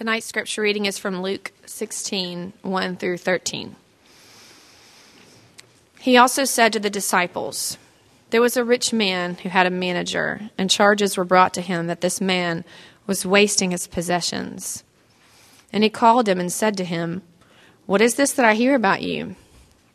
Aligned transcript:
Tonight's 0.00 0.24
scripture 0.24 0.62
reading 0.62 0.86
is 0.86 0.96
from 0.96 1.20
Luke 1.20 1.52
16 1.66 2.54
1 2.62 2.96
through 2.96 3.18
13. 3.18 3.76
He 5.98 6.16
also 6.16 6.44
said 6.44 6.72
to 6.72 6.80
the 6.80 6.88
disciples, 6.88 7.76
There 8.30 8.40
was 8.40 8.56
a 8.56 8.64
rich 8.64 8.94
man 8.94 9.34
who 9.34 9.50
had 9.50 9.66
a 9.66 9.70
manager, 9.70 10.48
and 10.56 10.70
charges 10.70 11.18
were 11.18 11.24
brought 11.26 11.52
to 11.52 11.60
him 11.60 11.86
that 11.88 12.00
this 12.00 12.18
man 12.18 12.64
was 13.06 13.26
wasting 13.26 13.72
his 13.72 13.86
possessions. 13.86 14.84
And 15.70 15.84
he 15.84 15.90
called 15.90 16.30
him 16.30 16.40
and 16.40 16.50
said 16.50 16.78
to 16.78 16.84
him, 16.84 17.20
What 17.84 18.00
is 18.00 18.14
this 18.14 18.32
that 18.32 18.46
I 18.46 18.54
hear 18.54 18.74
about 18.74 19.02
you? 19.02 19.36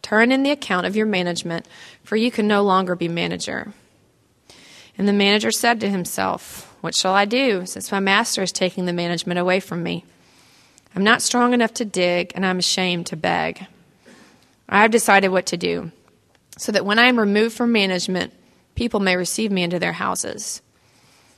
Turn 0.04 0.32
in 0.32 0.44
the 0.44 0.52
account 0.52 0.86
of 0.86 0.96
your 0.96 1.08
management, 1.08 1.68
for 2.04 2.16
you 2.16 2.30
can 2.30 2.48
no 2.48 2.62
longer 2.62 2.96
be 2.96 3.08
manager. 3.08 3.74
And 5.00 5.08
the 5.08 5.14
manager 5.14 5.50
said 5.50 5.80
to 5.80 5.90
himself, 5.90 6.75
What 6.86 6.94
shall 6.94 7.16
I 7.16 7.26
do, 7.26 7.66
since 7.66 7.92
my 7.92 8.00
master 8.00 8.44
is 8.44 8.52
taking 8.52 8.86
the 8.86 8.94
management 8.94 9.40
away 9.40 9.60
from 9.60 9.82
me? 9.82 10.06
I'm 10.96 11.04
not 11.04 11.24
strong 11.24 11.56
enough 11.56 11.74
to 11.74 11.84
dig, 11.84 12.32
and 12.36 12.46
I'm 12.46 12.60
ashamed 12.60 13.08
to 13.08 13.16
beg. 13.16 13.66
I 14.70 14.84
have 14.84 14.92
decided 14.92 15.30
what 15.30 15.48
to 15.48 15.58
do, 15.58 15.92
so 16.60 16.72
that 16.72 16.86
when 16.86 17.00
I 17.00 17.08
am 17.08 17.20
removed 17.20 17.58
from 17.58 17.72
management, 17.72 18.34
people 18.76 19.00
may 19.00 19.16
receive 19.16 19.52
me 19.52 19.64
into 19.64 19.80
their 19.80 19.94
houses. 19.94 20.62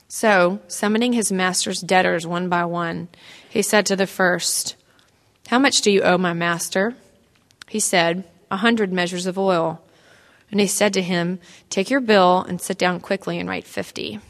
So, 0.06 0.60
summoning 0.68 1.14
his 1.14 1.32
master's 1.32 1.80
debtors 1.80 2.26
one 2.26 2.50
by 2.50 2.66
one, 2.66 3.08
he 3.48 3.62
said 3.62 3.86
to 3.86 3.96
the 3.96 4.06
first, 4.06 4.76
How 5.46 5.58
much 5.58 5.80
do 5.80 5.90
you 5.90 6.02
owe 6.02 6.18
my 6.18 6.34
master? 6.34 6.94
He 7.68 7.80
said, 7.80 8.28
A 8.50 8.58
hundred 8.58 8.92
measures 8.92 9.24
of 9.24 9.38
oil. 9.38 9.80
And 10.50 10.60
he 10.60 10.66
said 10.66 10.92
to 10.92 11.00
him, 11.00 11.38
Take 11.70 11.88
your 11.88 12.00
bill 12.00 12.42
and 12.42 12.60
sit 12.60 12.76
down 12.76 13.00
quickly 13.00 13.38
and 13.38 13.48
write 13.48 13.64
fifty. 13.64 14.20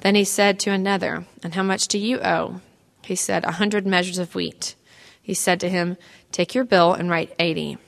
Then 0.00 0.14
he 0.14 0.24
said 0.24 0.58
to 0.60 0.70
another, 0.70 1.26
And 1.42 1.54
how 1.54 1.62
much 1.62 1.88
do 1.88 1.98
you 1.98 2.20
owe? 2.20 2.60
He 3.02 3.14
said, 3.14 3.44
A 3.44 3.52
hundred 3.52 3.86
measures 3.86 4.18
of 4.18 4.34
wheat. 4.34 4.74
He 5.20 5.34
said 5.34 5.60
to 5.60 5.68
him, 5.68 5.96
Take 6.32 6.54
your 6.54 6.64
bill 6.64 6.92
and 6.94 7.10
write 7.10 7.34
eighty. 7.38 7.78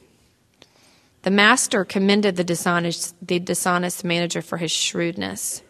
The 1.22 1.30
master 1.30 1.84
commended 1.84 2.36
the 2.36 2.44
dishonest, 2.44 3.14
the 3.26 3.38
dishonest 3.38 4.04
manager 4.04 4.42
for 4.42 4.58
his 4.58 4.72
shrewdness. 4.72 5.62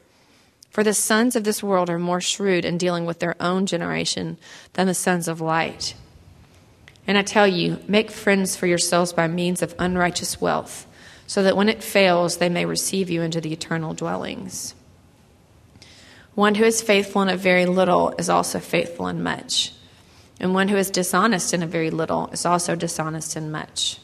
For 0.70 0.82
the 0.82 0.94
sons 0.94 1.36
of 1.36 1.44
this 1.44 1.62
world 1.62 1.90
are 1.90 1.98
more 1.98 2.22
shrewd 2.22 2.64
in 2.64 2.78
dealing 2.78 3.04
with 3.04 3.18
their 3.18 3.36
own 3.38 3.66
generation 3.66 4.38
than 4.72 4.86
the 4.86 4.94
sons 4.94 5.28
of 5.28 5.42
light. 5.42 5.94
And 7.06 7.18
I 7.18 7.22
tell 7.22 7.46
you, 7.46 7.78
make 7.86 8.10
friends 8.10 8.56
for 8.56 8.66
yourselves 8.66 9.12
by 9.12 9.28
means 9.28 9.60
of 9.60 9.74
unrighteous 9.78 10.40
wealth, 10.40 10.86
so 11.26 11.42
that 11.42 11.56
when 11.56 11.68
it 11.68 11.82
fails, 11.82 12.38
they 12.38 12.48
may 12.48 12.64
receive 12.64 13.10
you 13.10 13.20
into 13.20 13.40
the 13.40 13.52
eternal 13.52 13.92
dwellings. 13.92 14.74
One 16.34 16.54
who 16.54 16.64
is 16.64 16.80
faithful 16.80 17.20
in 17.20 17.28
a 17.28 17.36
very 17.36 17.66
little 17.66 18.14
is 18.18 18.30
also 18.30 18.58
faithful 18.58 19.06
in 19.06 19.22
much, 19.22 19.72
and 20.40 20.54
one 20.54 20.68
who 20.68 20.76
is 20.78 20.90
dishonest 20.90 21.52
in 21.52 21.62
a 21.62 21.66
very 21.66 21.90
little 21.90 22.28
is 22.28 22.46
also 22.46 22.74
dishonest 22.74 23.36
in 23.36 23.52
much. 23.52 23.98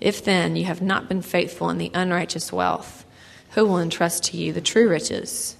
If 0.00 0.24
then 0.24 0.56
you 0.56 0.64
have 0.64 0.80
not 0.80 1.06
been 1.06 1.20
faithful 1.20 1.68
in 1.68 1.76
the 1.76 1.90
unrighteous 1.92 2.50
wealth, 2.50 3.04
who 3.50 3.66
will 3.66 3.78
entrust 3.78 4.24
to 4.24 4.38
you 4.38 4.54
the 4.54 4.62
true 4.62 4.88
riches? 4.88 5.56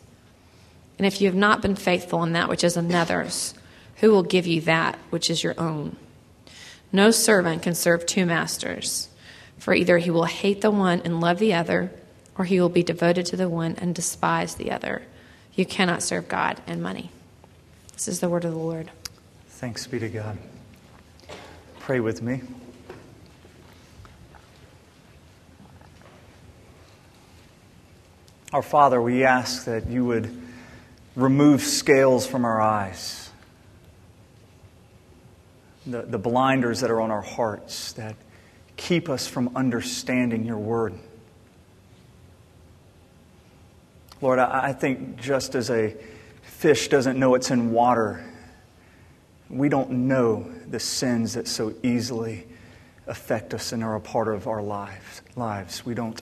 And 0.96 1.06
if 1.06 1.20
you 1.20 1.28
have 1.28 1.36
not 1.36 1.60
been 1.60 1.76
faithful 1.76 2.22
in 2.22 2.32
that 2.32 2.48
which 2.48 2.64
is 2.64 2.78
another's, 2.78 3.52
who 3.96 4.10
will 4.10 4.22
give 4.22 4.46
you 4.46 4.62
that 4.62 4.98
which 5.10 5.28
is 5.28 5.44
your 5.44 5.54
own? 5.60 5.96
No 6.92 7.10
servant 7.10 7.62
can 7.62 7.74
serve 7.74 8.06
two 8.06 8.24
masters, 8.24 9.08
for 9.58 9.74
either 9.74 9.98
he 9.98 10.10
will 10.10 10.24
hate 10.24 10.62
the 10.62 10.70
one 10.70 11.02
and 11.04 11.20
love 11.20 11.38
the 11.38 11.52
other, 11.52 11.92
or 12.38 12.46
he 12.46 12.58
will 12.58 12.70
be 12.70 12.82
devoted 12.82 13.26
to 13.26 13.36
the 13.36 13.50
one 13.50 13.76
and 13.76 13.94
despise 13.94 14.54
the 14.54 14.70
other. 14.70 15.02
You 15.56 15.64
cannot 15.64 16.02
serve 16.02 16.28
God 16.28 16.60
and 16.66 16.82
money. 16.82 17.10
This 17.92 18.08
is 18.08 18.20
the 18.20 18.28
word 18.28 18.44
of 18.44 18.52
the 18.52 18.58
Lord. 18.58 18.90
Thanks 19.48 19.86
be 19.86 20.00
to 20.00 20.08
God. 20.08 20.36
Pray 21.78 22.00
with 22.00 22.22
me. 22.22 22.42
Our 28.52 28.62
Father, 28.62 29.00
we 29.00 29.24
ask 29.24 29.64
that 29.66 29.86
you 29.88 30.04
would 30.04 30.42
remove 31.16 31.60
scales 31.60 32.26
from 32.26 32.44
our 32.44 32.60
eyes, 32.60 33.30
the, 35.86 36.02
the 36.02 36.18
blinders 36.18 36.80
that 36.80 36.90
are 36.90 37.00
on 37.00 37.10
our 37.10 37.22
hearts 37.22 37.92
that 37.92 38.16
keep 38.76 39.08
us 39.08 39.26
from 39.26 39.56
understanding 39.56 40.44
your 40.44 40.58
word. 40.58 40.94
Lord, 44.20 44.38
I, 44.38 44.72
think 44.72 45.16
just 45.16 45.54
as 45.54 45.70
a 45.70 45.94
fish 46.42 46.88
doesn't 46.88 47.18
know 47.18 47.34
it's 47.34 47.50
in 47.50 47.72
water, 47.72 48.24
we 49.50 49.68
don't 49.68 49.90
know 49.90 50.50
the 50.68 50.80
sins 50.80 51.34
that 51.34 51.46
so 51.46 51.74
easily 51.82 52.46
affect 53.06 53.52
us 53.52 53.72
and 53.72 53.84
are 53.84 53.96
a 53.96 54.00
part 54.00 54.28
of 54.28 54.46
our 54.46 54.62
lives. 54.62 55.22
lives. 55.36 55.84
We 55.84 55.94
don't 55.94 56.20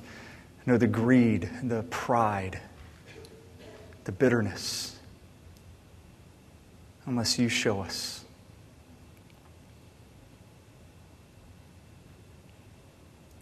know 0.67 0.79
the 0.79 0.89
greed, 0.89 1.49
the 1.63 1.85
pride 1.85 2.61
the 4.05 4.13
bitterness 4.13 4.97
unless 7.07 7.39
you 7.39 7.49
show 7.49 7.81
us. 7.81 8.25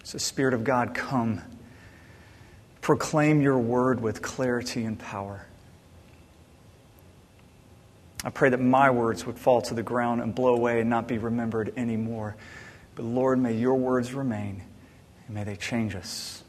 So, 0.04 0.18
Spirit 0.18 0.54
of 0.54 0.64
God, 0.64 0.94
come. 0.94 1.40
Proclaim 2.80 3.40
your 3.40 3.58
word 3.58 4.00
with 4.00 4.22
clarity 4.22 4.84
and 4.84 4.98
power. 4.98 5.46
I 8.22 8.30
pray 8.30 8.50
that 8.50 8.60
my 8.60 8.90
words 8.90 9.24
would 9.26 9.38
fall 9.38 9.62
to 9.62 9.74
the 9.74 9.82
ground 9.82 10.20
and 10.20 10.34
blow 10.34 10.54
away 10.54 10.80
and 10.80 10.90
not 10.90 11.08
be 11.08 11.18
remembered 11.18 11.72
anymore. 11.76 12.36
But 12.94 13.04
Lord, 13.04 13.38
may 13.38 13.54
your 13.54 13.76
words 13.76 14.12
remain 14.12 14.62
and 15.26 15.34
may 15.34 15.44
they 15.44 15.56
change 15.56 15.94
us. 15.94 16.42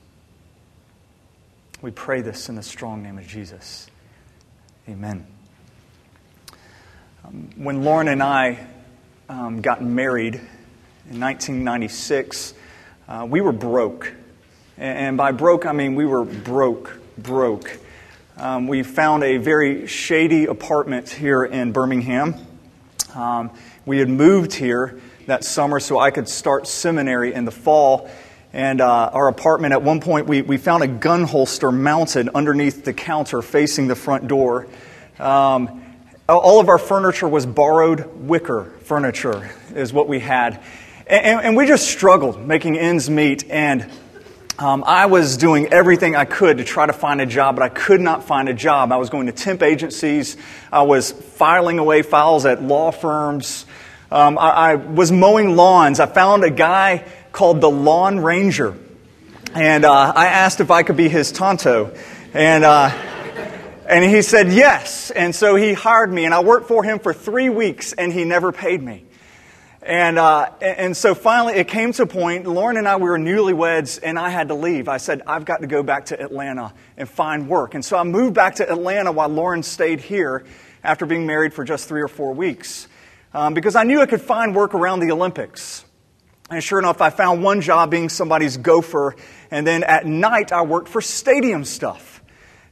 We 1.81 1.92
pray 1.92 2.22
this 2.22 2.50
in 2.50 2.56
the 2.56 2.63
strong 2.63 3.02
name 3.02 3.18
of 3.18 3.25
Jesus. 3.25 3.88
Amen. 4.90 5.25
Um, 7.24 7.50
when 7.56 7.84
Lauren 7.84 8.08
and 8.08 8.22
I 8.22 8.68
um, 9.30 9.62
got 9.62 9.81
married 9.81 10.36
in 10.36 11.19
1996, 11.19 12.53
uh, 13.08 13.25
we 13.30 13.42
were 13.42 13.52
broke. 13.52 14.13
And 14.81 15.16
by 15.16 15.31
broke, 15.31 15.68
I 15.68 15.74
mean 15.74 15.94
we 15.94 16.08
were 16.08 16.25
broke, 16.25 17.00
broke. 17.16 17.78
Um, 18.36 18.66
we 18.66 18.81
found 18.81 19.24
a 19.24 19.38
very 19.38 19.86
shady 19.86 20.46
apartment 20.46 21.08
here 21.08 21.44
in 21.44 21.72
Birmingham. 21.72 22.34
Um, 23.14 23.52
we 23.86 24.00
had 24.00 24.09
moved 24.09 24.53
here 24.53 25.00
that 25.28 25.44
summer 25.44 25.80
so 25.80 26.00
I 26.00 26.09
could 26.09 26.28
start 26.28 26.68
seminary 26.68 27.31
in 27.31 27.46
the 27.46 27.52
fall. 27.52 28.09
And 28.53 28.81
uh, 28.81 29.12
our 29.14 29.28
apartment, 29.28 29.74
at 29.74 29.84
one 29.84 30.02
point, 30.02 30.25
we, 30.25 30.42
we 30.42 30.58
found 30.58 30.81
a 30.81 30.88
gun 30.88 31.25
holster 31.25 31.72
mounted 31.72 32.30
underneath 32.30 32.84
the 32.84 32.92
counter 32.92 33.44
facing 33.44 33.88
the 33.88 33.96
front 33.96 34.28
door. 34.28 34.66
Um, 35.19 35.84
all 36.28 36.59
of 36.59 36.69
our 36.69 36.80
furniture 36.80 37.28
was 37.28 37.46
borrowed 37.46 38.08
wicker 38.16 38.63
furniture, 38.81 39.52
is 39.75 39.94
what 39.94 40.08
we 40.08 40.18
had. 40.18 40.63
And, 41.06 41.40
and 41.42 41.56
we 41.56 41.68
just 41.68 41.88
struggled 41.88 42.44
making 42.48 42.80
ends 42.80 43.12
meet. 43.12 43.48
And 43.48 43.88
um, 44.59 44.84
I 44.85 45.07
was 45.07 45.38
doing 45.38 45.73
everything 45.73 46.16
I 46.16 46.25
could 46.25 46.57
to 46.57 46.63
try 46.63 46.85
to 46.85 46.94
find 46.94 47.22
a 47.22 47.25
job, 47.25 47.56
but 47.56 47.63
I 47.63 47.69
could 47.69 48.01
not 48.01 48.23
find 48.25 48.50
a 48.50 48.53
job. 48.53 48.91
I 48.91 48.97
was 48.97 49.09
going 49.09 49.28
to 49.28 49.31
temp 49.31 49.63
agencies, 49.63 50.38
I 50.72 50.84
was 50.84 51.12
filing 51.12 51.79
away 51.79 52.01
files 52.01 52.45
at 52.45 52.62
law 52.62 52.91
firms. 52.91 53.66
Um, 54.12 54.38
I, 54.38 54.50
I 54.50 54.75
was 54.75 55.12
mowing 55.12 55.56
lawns. 55.56 56.01
I 56.01 56.06
found 56.06 56.44
a 56.44 56.50
guy 56.50 57.06
called 57.31 57.62
the 57.62 57.69
Lawn 57.69 58.19
Ranger. 58.19 58.78
And 59.53 59.85
uh, 59.85 60.13
I 60.16 60.28
asked 60.28 60.59
if 60.59 60.69
I 60.69 60.83
could 60.83 60.97
be 60.97 61.07
his 61.07 61.31
Tonto. 61.31 61.94
And, 62.33 62.63
uh, 62.63 62.89
and 63.88 64.03
he 64.03 64.22
said 64.22 64.51
yes. 64.51 65.12
And 65.12 65.33
so 65.33 65.56
he 65.56 65.73
hired 65.73 66.12
me, 66.12 66.25
and 66.25 66.33
I 66.33 66.41
worked 66.41 66.68
for 66.68 66.83
him 66.83 67.00
for 67.00 67.13
three 67.13 67.50
weeks, 67.50 67.94
and 67.94 68.12
he 68.12 68.25
never 68.25 68.51
paid 68.51 68.81
me. 68.81 69.06
And, 69.83 70.19
uh, 70.19 70.51
and 70.62 70.95
so 70.95 71.16
finally, 71.16 71.56
it 71.56 71.68
came 71.68 71.92
to 71.94 72.04
a 72.04 72.07
point, 72.07 72.45
Lauren 72.45 72.78
and 72.78 72.88
I, 72.88 72.98
we 72.98 73.10
were 73.10 73.18
newlyweds, 73.18 74.00
and 74.01 74.19
I 74.19 74.30
had 74.30 74.50
to 74.50 74.54
leave. 74.54 74.88
I 74.88 74.98
said, 74.98 75.24
I've 75.25 75.44
got 75.44 75.62
to 75.62 75.68
go 75.68 75.81
back 75.81 76.06
to 76.07 76.22
Atlanta 76.22 76.74
and 76.98 77.10
find 77.10 77.50
work. 77.50 77.74
And 77.74 77.83
so 77.83 77.98
I 77.98 78.04
moved 78.04 78.36
back 78.36 78.56
to 78.56 78.72
Atlanta 78.72 79.12
while 79.12 79.30
Lauren 79.30 79.63
stayed 79.63 80.00
here 80.00 80.45
after 80.83 81.07
being 81.07 81.25
married 81.25 81.54
for 81.54 81.63
just 81.63 81.88
three 81.88 82.01
or 82.01 82.07
four 82.07 82.33
weeks 82.33 82.88
um, 83.33 83.54
because 83.56 83.75
I 83.75 83.83
knew 83.83 84.01
I 84.01 84.06
could 84.06 84.22
find 84.22 84.56
work 84.56 84.75
around 84.75 85.00
the 85.00 85.12
Olympics. 85.12 85.83
And 86.51 86.63
sure 86.63 86.80
enough, 86.80 87.01
I 87.01 87.10
found 87.10 87.44
one 87.44 87.62
job 87.62 87.89
being 87.89 88.10
somebody's 88.10 88.57
gopher. 88.57 89.16
And 89.50 89.66
then 89.66 89.83
at 89.83 90.06
night, 90.06 90.51
I 90.51 90.63
worked 90.63 90.89
for 90.89 91.01
stadium 91.01 91.63
stuff. 91.63 92.20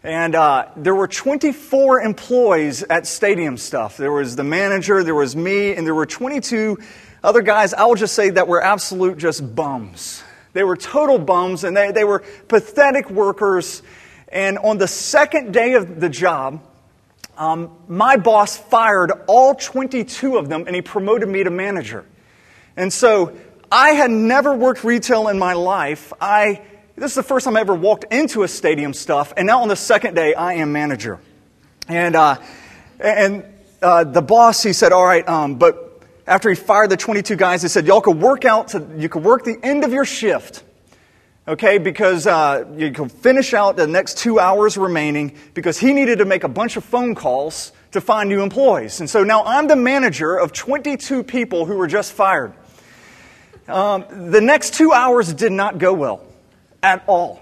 And 0.04 0.34
uh, 0.34 0.70
there 0.78 0.96
were 0.96 1.08
24 1.08 2.02
employees 2.02 2.84
at 2.84 3.06
stadium 3.06 3.58
stuff. 3.58 3.98
There 3.98 4.12
was 4.12 4.36
the 4.36 4.46
manager, 4.46 5.04
there 5.04 5.16
was 5.16 5.36
me, 5.36 5.74
and 5.74 5.86
there 5.86 5.96
were 5.96 6.06
22 6.06 6.78
other 7.22 7.42
guys, 7.42 7.74
I 7.74 7.84
will 7.86 7.96
just 7.96 8.16
say, 8.16 8.30
that 8.30 8.48
were 8.48 8.64
absolute 8.64 9.18
just 9.18 9.56
bums. 9.56 10.24
They 10.54 10.64
were 10.64 10.78
total 10.78 11.20
bums, 11.20 11.66
and 11.66 11.76
they, 11.76 11.92
they 11.92 12.06
were 12.06 12.24
pathetic 12.48 13.10
workers. 13.10 13.84
And 14.30 14.58
on 14.60 14.78
the 14.78 14.88
second 14.88 15.52
day 15.52 15.74
of 15.74 16.00
the 16.00 16.08
job, 16.08 16.62
um, 17.38 17.72
my 17.88 18.18
boss 18.18 18.58
fired 18.58 19.12
all 19.28 19.56
22 19.56 20.38
of 20.38 20.50
them 20.50 20.66
and 20.68 20.76
he 20.76 20.82
promoted 20.82 21.30
me 21.30 21.44
to 21.44 21.50
manager. 21.50 22.06
And 22.76 22.92
so 22.92 23.36
I 23.72 23.92
had 23.92 24.12
never 24.12 24.54
worked 24.54 24.84
retail 24.84 25.30
in 25.30 25.40
my 25.40 25.54
life. 25.54 26.12
I, 26.20 26.62
this 27.00 27.12
is 27.12 27.16
the 27.16 27.24
first 27.24 27.46
time 27.46 27.56
I 27.56 27.62
ever 27.62 27.74
walked 27.74 28.06
into 28.12 28.44
a 28.44 28.48
stadium 28.48 28.94
stuff, 28.94 29.34
and 29.38 29.48
now 29.48 29.62
on 29.62 29.70
the 29.70 29.76
second 29.76 30.16
day, 30.16 30.34
I 30.34 30.56
am 30.56 30.72
manager. 30.72 31.20
And, 31.88 32.16
uh, 32.16 32.38
and 33.00 33.46
uh, 33.82 34.04
the 34.04 34.22
boss, 34.22 34.62
he 34.62 34.74
said, 34.74 34.92
All 34.92 35.06
right, 35.06 35.28
um, 35.28 35.56
but 35.56 36.04
after 36.28 36.50
he 36.50 36.56
fired 36.56 36.92
the 36.92 36.98
22 36.98 37.36
guys, 37.36 37.62
he 37.62 37.70
said, 37.70 37.88
Y'all 37.88 38.02
could 38.02 38.20
work 38.20 38.44
out, 38.44 38.70
to, 38.70 38.86
you 38.98 39.08
could 39.08 39.24
work 39.24 39.46
the 39.46 39.58
end 39.64 39.84
of 39.84 39.94
your 39.94 40.06
shift 40.06 40.64
okay, 41.48 41.80
because 41.80 42.28
uh, 42.28 42.64
you 42.78 42.92
can 42.92 43.10
finish 43.10 43.56
out 43.56 43.76
the 43.76 43.88
next 43.88 44.18
two 44.20 44.40
hours 44.40 44.78
remaining 44.78 45.36
because 45.56 45.80
he 45.80 45.94
needed 45.94 46.20
to 46.20 46.26
make 46.26 46.44
a 46.44 46.48
bunch 46.48 46.78
of 46.78 46.86
phone 46.86 47.16
calls 47.16 47.72
to 47.92 48.00
find 48.00 48.30
new 48.30 48.44
employees. 48.44 49.00
And 49.00 49.10
so 49.10 49.24
now 49.24 49.44
I'm 49.44 49.68
the 49.68 49.76
manager 49.76 50.36
of 50.36 50.54
22 50.54 51.24
people 51.24 51.66
who 51.66 51.76
were 51.76 51.88
just 51.88 52.14
fired. 52.14 52.54
Um, 53.68 54.06
the 54.32 54.42
next 54.42 54.76
two 54.76 54.94
hours 54.94 55.34
did 55.34 55.52
not 55.52 55.80
go 55.80 55.94
well 55.94 56.29
at 56.82 57.04
all. 57.08 57.42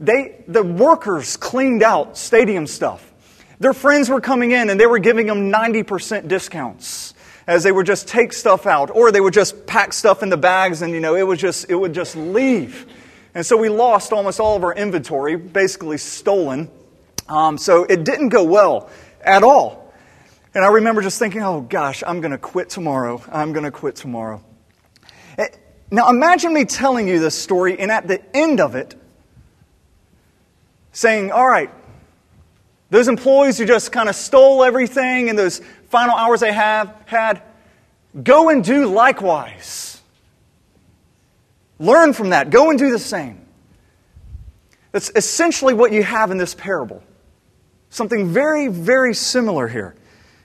They, 0.00 0.44
the 0.48 0.62
workers 0.62 1.36
cleaned 1.36 1.82
out 1.82 2.16
stadium 2.16 2.66
stuff. 2.66 3.08
Their 3.60 3.72
friends 3.72 4.08
were 4.08 4.20
coming 4.20 4.50
in 4.50 4.70
and 4.70 4.80
they 4.80 4.86
were 4.86 4.98
giving 4.98 5.26
them 5.26 5.52
90% 5.52 6.26
discounts 6.26 7.14
as 7.46 7.62
they 7.62 7.70
would 7.70 7.86
just 7.86 8.08
take 8.08 8.32
stuff 8.32 8.66
out 8.66 8.90
or 8.90 9.12
they 9.12 9.20
would 9.20 9.34
just 9.34 9.66
pack 9.66 9.92
stuff 9.92 10.22
in 10.22 10.28
the 10.28 10.36
bags 10.36 10.82
and 10.82 10.92
you 10.92 11.00
know 11.00 11.14
it 11.14 11.26
would 11.26 11.38
just 11.38 11.68
it 11.68 11.74
would 11.74 11.92
just 11.92 12.16
leave 12.16 12.86
and 13.34 13.46
so 13.46 13.56
we 13.56 13.68
lost 13.68 14.12
almost 14.12 14.40
all 14.40 14.56
of 14.56 14.64
our 14.64 14.74
inventory, 14.74 15.36
basically 15.36 15.98
stolen. 15.98 16.70
Um, 17.28 17.56
so 17.56 17.84
it 17.84 18.04
didn't 18.04 18.28
go 18.28 18.44
well 18.44 18.90
at 19.22 19.42
all. 19.42 19.92
And 20.54 20.64
I 20.64 20.68
remember 20.68 21.00
just 21.00 21.18
thinking, 21.18 21.42
oh 21.42 21.62
gosh, 21.62 22.02
I'm 22.06 22.20
going 22.20 22.32
to 22.32 22.38
quit 22.38 22.68
tomorrow. 22.68 23.22
I'm 23.32 23.52
going 23.52 23.64
to 23.64 23.70
quit 23.70 23.96
tomorrow. 23.96 24.42
Now 25.92 26.08
imagine 26.08 26.54
me 26.54 26.64
telling 26.64 27.06
you 27.06 27.20
this 27.20 27.38
story, 27.38 27.78
and 27.78 27.92
at 27.92 28.08
the 28.08 28.22
end 28.34 28.60
of 28.60 28.74
it, 28.74 28.94
saying, 30.92 31.30
all 31.30 31.46
right, 31.46 31.70
those 32.88 33.08
employees 33.08 33.58
who 33.58 33.66
just 33.66 33.92
kind 33.92 34.08
of 34.08 34.16
stole 34.16 34.64
everything 34.64 35.28
in 35.28 35.36
those 35.36 35.60
final 35.90 36.16
hours 36.16 36.40
they 36.40 36.52
have 36.52 36.96
had, 37.04 37.42
go 38.22 38.48
and 38.48 38.64
do 38.64 38.86
likewise. 38.86 40.00
Learn 41.78 42.14
from 42.14 42.30
that. 42.30 42.48
Go 42.48 42.70
and 42.70 42.78
do 42.78 42.90
the 42.90 42.98
same. 42.98 43.44
That's 44.92 45.10
essentially 45.14 45.74
what 45.74 45.92
you 45.92 46.02
have 46.02 46.30
in 46.30 46.38
this 46.38 46.54
parable. 46.54 47.02
Something 47.90 48.28
very, 48.28 48.68
very 48.68 49.12
similar 49.12 49.68
here 49.68 49.94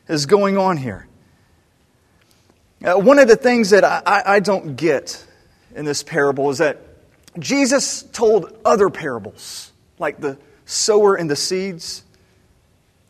is 0.10 0.26
going 0.26 0.58
on 0.58 0.76
here. 0.76 1.08
Uh, 2.84 2.96
one 2.96 3.18
of 3.18 3.30
the 3.30 3.38
things 3.38 3.70
that 3.70 3.86
I, 3.86 4.24
I 4.26 4.40
don't 4.42 4.76
get 4.76 5.24
in 5.78 5.86
this 5.86 6.04
parable 6.04 6.50
is 6.50 6.58
that 6.58 6.82
Jesus 7.40 8.04
told 8.04 8.58
other 8.66 8.90
parables, 8.90 9.72
like 10.00 10.20
the 10.20 10.38
sower 10.66 11.16
and 11.16 11.30
the 11.30 11.36
seeds. 11.36 12.04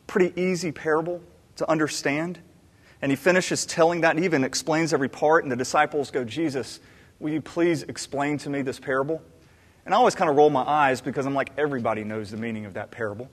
Pretty 0.06 0.40
easy 0.40 0.72
parable 0.72 1.22
to 1.56 1.70
understand. 1.70 2.40
And 3.02 3.12
he 3.12 3.16
finishes 3.16 3.66
telling 3.66 4.02
that 4.02 4.16
and 4.16 4.24
even 4.26 4.44
explains 4.44 4.94
every 4.94 5.10
part, 5.10 5.44
and 5.44 5.52
the 5.52 5.56
disciples 5.56 6.12
go, 6.12 6.24
Jesus, 6.24 6.80
Will 7.20 7.32
you 7.32 7.42
please 7.42 7.84
explain 7.84 8.38
to 8.40 8.50
me 8.50 8.62
this 8.62 8.80
parable? 8.80 9.22
And 9.86 9.94
I 9.94 9.98
always 9.98 10.16
kind 10.16 10.30
of 10.30 10.36
roll 10.36 10.50
my 10.50 10.62
eyes 10.62 11.02
because 11.02 11.26
I'm 11.26 11.34
like, 11.34 11.52
everybody 11.58 12.04
knows 12.04 12.30
the 12.30 12.38
meaning 12.38 12.66
of 12.66 12.76
that 12.76 12.92
parable. 12.92 13.30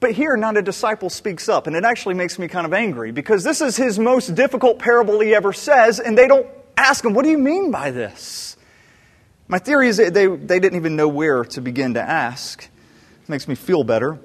But 0.00 0.12
here, 0.12 0.36
not 0.36 0.56
a 0.56 0.62
disciple 0.62 1.08
speaks 1.08 1.48
up, 1.48 1.68
and 1.68 1.76
it 1.76 1.84
actually 1.84 2.14
makes 2.14 2.38
me 2.38 2.48
kind 2.48 2.66
of 2.66 2.74
angry 2.74 3.12
because 3.12 3.44
this 3.44 3.60
is 3.60 3.76
his 3.76 3.98
most 3.98 4.34
difficult 4.34 4.80
parable 4.80 5.20
he 5.20 5.34
ever 5.34 5.52
says, 5.52 6.00
and 6.00 6.18
they 6.18 6.26
don't 6.26 6.48
ask 6.76 7.02
them, 7.02 7.14
What 7.14 7.24
do 7.24 7.30
you 7.30 7.38
mean 7.38 7.70
by 7.70 7.90
this? 7.90 8.56
My 9.48 9.58
theory 9.58 9.88
is 9.88 9.98
that 9.98 10.14
they, 10.14 10.26
they 10.26 10.58
didn't 10.60 10.76
even 10.76 10.96
know 10.96 11.08
where 11.08 11.44
to 11.44 11.60
begin 11.60 11.94
to 11.94 12.00
ask. 12.00 12.64
It 13.22 13.28
makes 13.28 13.46
me 13.46 13.54
feel 13.54 13.84
better. 13.84 14.18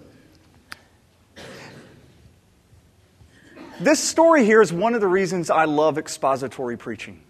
This 3.79 4.03
story 4.03 4.43
here 4.43 4.61
is 4.61 4.73
one 4.73 4.95
of 4.95 5.01
the 5.01 5.07
reasons 5.07 5.51
I 5.51 5.65
love 5.65 5.97
expository 5.97 6.77
preaching. 6.77 7.21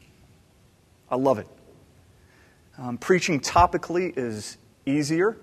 I 1.09 1.15
love 1.15 1.39
it. 1.39 1.47
Um, 2.77 2.97
preaching 2.97 3.39
topically 3.39 4.17
is 4.17 4.57
easier. 4.85 5.35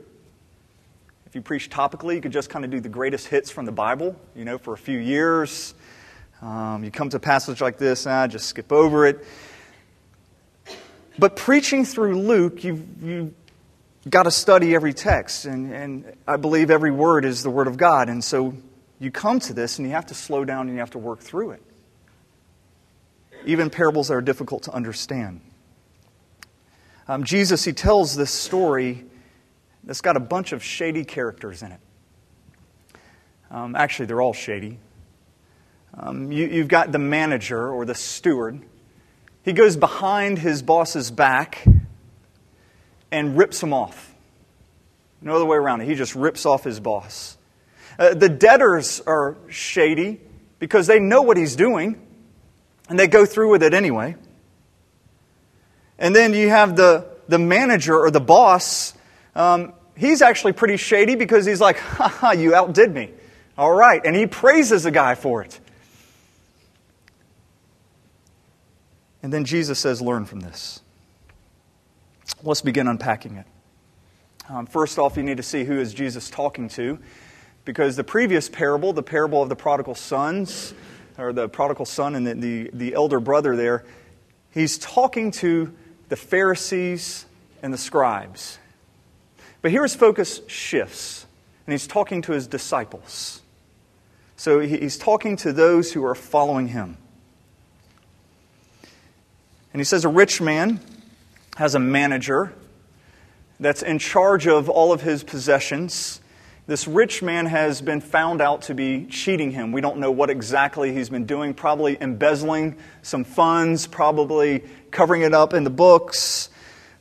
If 1.27 1.35
you 1.35 1.43
preach 1.43 1.69
topically, 1.69 2.15
you 2.15 2.20
could 2.20 2.32
just 2.32 2.49
kind 2.49 2.65
of 2.65 2.70
do 2.70 2.81
the 2.81 2.88
greatest 2.88 3.27
hits 3.27 3.50
from 3.50 3.67
the 3.67 3.73
Bible, 3.73 4.15
you 4.37 4.44
know, 4.44 4.56
for 4.56 4.73
a 4.73 4.79
few 4.79 4.99
years. 4.99 5.75
Um, 6.41 6.85
you 6.85 6.91
come 6.91 7.09
to 7.11 7.17
a 7.17 7.20
passage 7.20 7.61
like 7.61 7.77
this, 7.77 8.06
ah, 8.06 8.27
just 8.27 8.47
skip 8.47 8.70
over 8.70 9.05
it. 9.06 9.27
But 11.19 11.37
preaching 11.37 11.84
through 11.84 12.20
Luke, 12.20 12.64
you've, 12.64 13.02
you've 13.02 13.34
got 14.08 14.25
to 14.25 14.31
study 14.31 14.75
every 14.75 14.93
text, 14.93 15.44
and, 15.44 15.72
and 15.72 16.16
I 16.26 16.37
believe 16.37 16.70
every 16.70 16.90
word 16.90 17.25
is 17.25 17.43
the 17.43 17.50
Word 17.50 17.69
of 17.69 17.76
God. 17.76 18.08
And 18.08 18.22
so 18.22 18.55
you 18.99 19.11
come 19.11 19.38
to 19.40 19.52
this, 19.52 19.78
and 19.78 19.87
you 19.87 19.94
have 19.94 20.06
to 20.06 20.14
slow 20.14 20.44
down 20.44 20.66
and 20.66 20.72
you 20.72 20.81
have 20.81 20.90
to 20.90 20.99
work 20.99 21.20
through 21.20 21.52
it. 21.52 21.62
Even 23.46 23.70
parables 23.70 24.08
that 24.08 24.14
are 24.14 24.22
difficult 24.22 24.64
to 24.64 24.72
understand. 24.72 25.40
Um, 27.06 27.25
Jesus, 27.25 27.64
he 27.64 27.72
tells 27.72 28.17
this 28.17 28.31
story 28.31 29.05
that's 29.84 30.00
got 30.00 30.17
a 30.17 30.20
bunch 30.20 30.52
of 30.52 30.64
shady 30.64 31.05
characters 31.05 31.62
in 31.62 31.72
it. 31.72 31.81
Um, 33.50 33.76
actually, 33.76 34.06
they're 34.06 34.22
all 34.22 34.32
shady. 34.32 34.78
Um, 35.96 36.32
you, 36.32 36.46
you've 36.46 36.69
got 36.69 36.90
the 36.90 36.99
manager 36.99 37.69
or 37.69 37.84
the 37.84 37.94
steward. 37.94 38.62
He 39.44 39.52
goes 39.52 39.76
behind 39.76 40.38
his 40.38 40.62
boss's 40.62 41.11
back 41.11 41.67
and 43.11 43.37
rips 43.37 43.62
him 43.62 43.73
off. 43.73 44.14
No 45.20 45.37
other 45.37 45.44
way 45.44 45.56
around 45.56 45.82
it. 45.82 45.88
He 45.88 45.94
just 45.94 46.14
rips 46.14 46.46
off 46.46 46.64
his 46.64 46.81
boss. 46.81 47.37
Uh, 47.99 48.14
the 48.14 48.29
debtors 48.29 49.00
are 49.06 49.37
shady 49.49 50.20
because 50.58 50.87
they 50.87 50.99
know 50.99 51.23
what 51.23 51.37
he's 51.37 51.56
doing 51.56 52.00
and 52.88 52.99
they 52.99 53.06
go 53.06 53.25
through 53.26 53.50
with 53.50 53.62
it 53.62 53.75
anyway. 53.75 54.17
And 55.99 56.17
then 56.17 56.35
you 56.35 56.49
have 56.49 56.75
the, 56.75 57.06
the 57.29 57.38
manager 57.38 57.99
or 57.99 58.11
the 58.11 58.20
boss. 58.20 58.94
Um, 59.35 59.75
he's 59.96 60.23
actually 60.23 60.52
pretty 60.52 60.76
shady 60.76 61.14
because 61.14 61.44
he's 61.44 61.61
like, 61.61 61.79
ha 61.79 62.08
ha, 62.08 62.31
you 62.32 62.55
outdid 62.55 62.93
me. 62.93 63.12
All 63.56 63.73
right. 63.73 64.00
And 64.05 64.17
he 64.17 64.26
praises 64.26 64.82
the 64.82 64.91
guy 64.91 65.14
for 65.14 65.43
it. 65.43 65.61
And 69.24 69.32
then 69.32 69.46
Jesus 69.46 69.78
says, 69.78 70.02
learn 70.02 70.26
from 70.26 70.40
this. 70.40 70.82
Let's 72.43 72.60
begin 72.60 72.86
unpacking 72.86 73.36
it. 73.36 73.46
Um, 74.50 74.66
first 74.66 74.98
off, 74.98 75.16
you 75.16 75.22
need 75.22 75.38
to 75.38 75.43
see 75.43 75.64
who 75.64 75.81
is 75.81 75.94
Jesus 75.94 76.28
talking 76.28 76.69
to, 76.69 76.98
because 77.64 77.96
the 77.96 78.04
previous 78.04 78.50
parable, 78.50 78.93
the 78.93 79.02
parable 79.02 79.40
of 79.43 79.48
the 79.48 79.56
prodigal 79.56 79.94
sons, 79.94 80.74
or 81.16 81.32
the 81.32 81.48
prodigal 81.48 81.86
son 81.86 82.16
and 82.16 82.26
the, 82.26 82.34
the, 82.34 82.70
the 82.74 82.94
elder 82.94 83.19
brother 83.19 83.56
there, 83.56 83.86
he's 84.50 84.76
talking 84.76 85.31
to 85.31 85.74
the 86.10 86.16
Pharisees 86.16 87.24
and 87.62 87.72
the 87.72 87.78
scribes. 87.78 88.58
But 89.62 89.70
here 89.70 89.84
his 89.84 89.94
focus 89.94 90.43
shifts, 90.48 91.24
and 91.66 91.72
he's 91.72 91.86
talking 91.86 92.20
to 92.20 92.32
his 92.32 92.46
disciples. 92.46 93.40
So 94.36 94.60
he's 94.60 94.98
talking 94.98 95.36
to 95.38 95.54
those 95.54 95.94
who 95.94 96.04
are 96.04 96.14
following 96.14 96.69
him. 96.69 96.98
And 99.74 99.81
he 99.81 99.84
says 99.84 100.06
a 100.06 100.08
rich 100.08 100.40
man 100.40 100.81
has 101.56 101.74
a 101.74 101.78
manager 101.78 102.54
that's 103.60 103.82
in 103.82 103.98
charge 103.98 104.46
of 104.46 104.70
all 104.70 104.93
of 104.93 105.02
his 105.02 105.22
possessions. 105.22 106.20
This 106.66 106.88
rich 106.88 107.22
man 107.22 107.46
has 107.46 107.82
been 107.82 108.00
found 108.00 108.40
out 108.40 108.62
to 108.62 108.74
be 108.74 109.04
cheating 109.06 109.50
him. 109.50 109.72
We 109.72 109.82
don't 109.82 109.98
know 109.98 110.10
what 110.10 110.31
exactly 110.31 110.94
he's 110.94 111.10
been 111.10 111.26
doing, 111.26 111.52
probably 111.52 111.98
embezzling 112.00 112.76
some 113.02 113.24
funds, 113.24 113.86
probably 113.86 114.64
covering 114.90 115.22
it 115.22 115.34
up 115.34 115.52
in 115.52 115.64
the 115.64 115.70
books. 115.70 116.48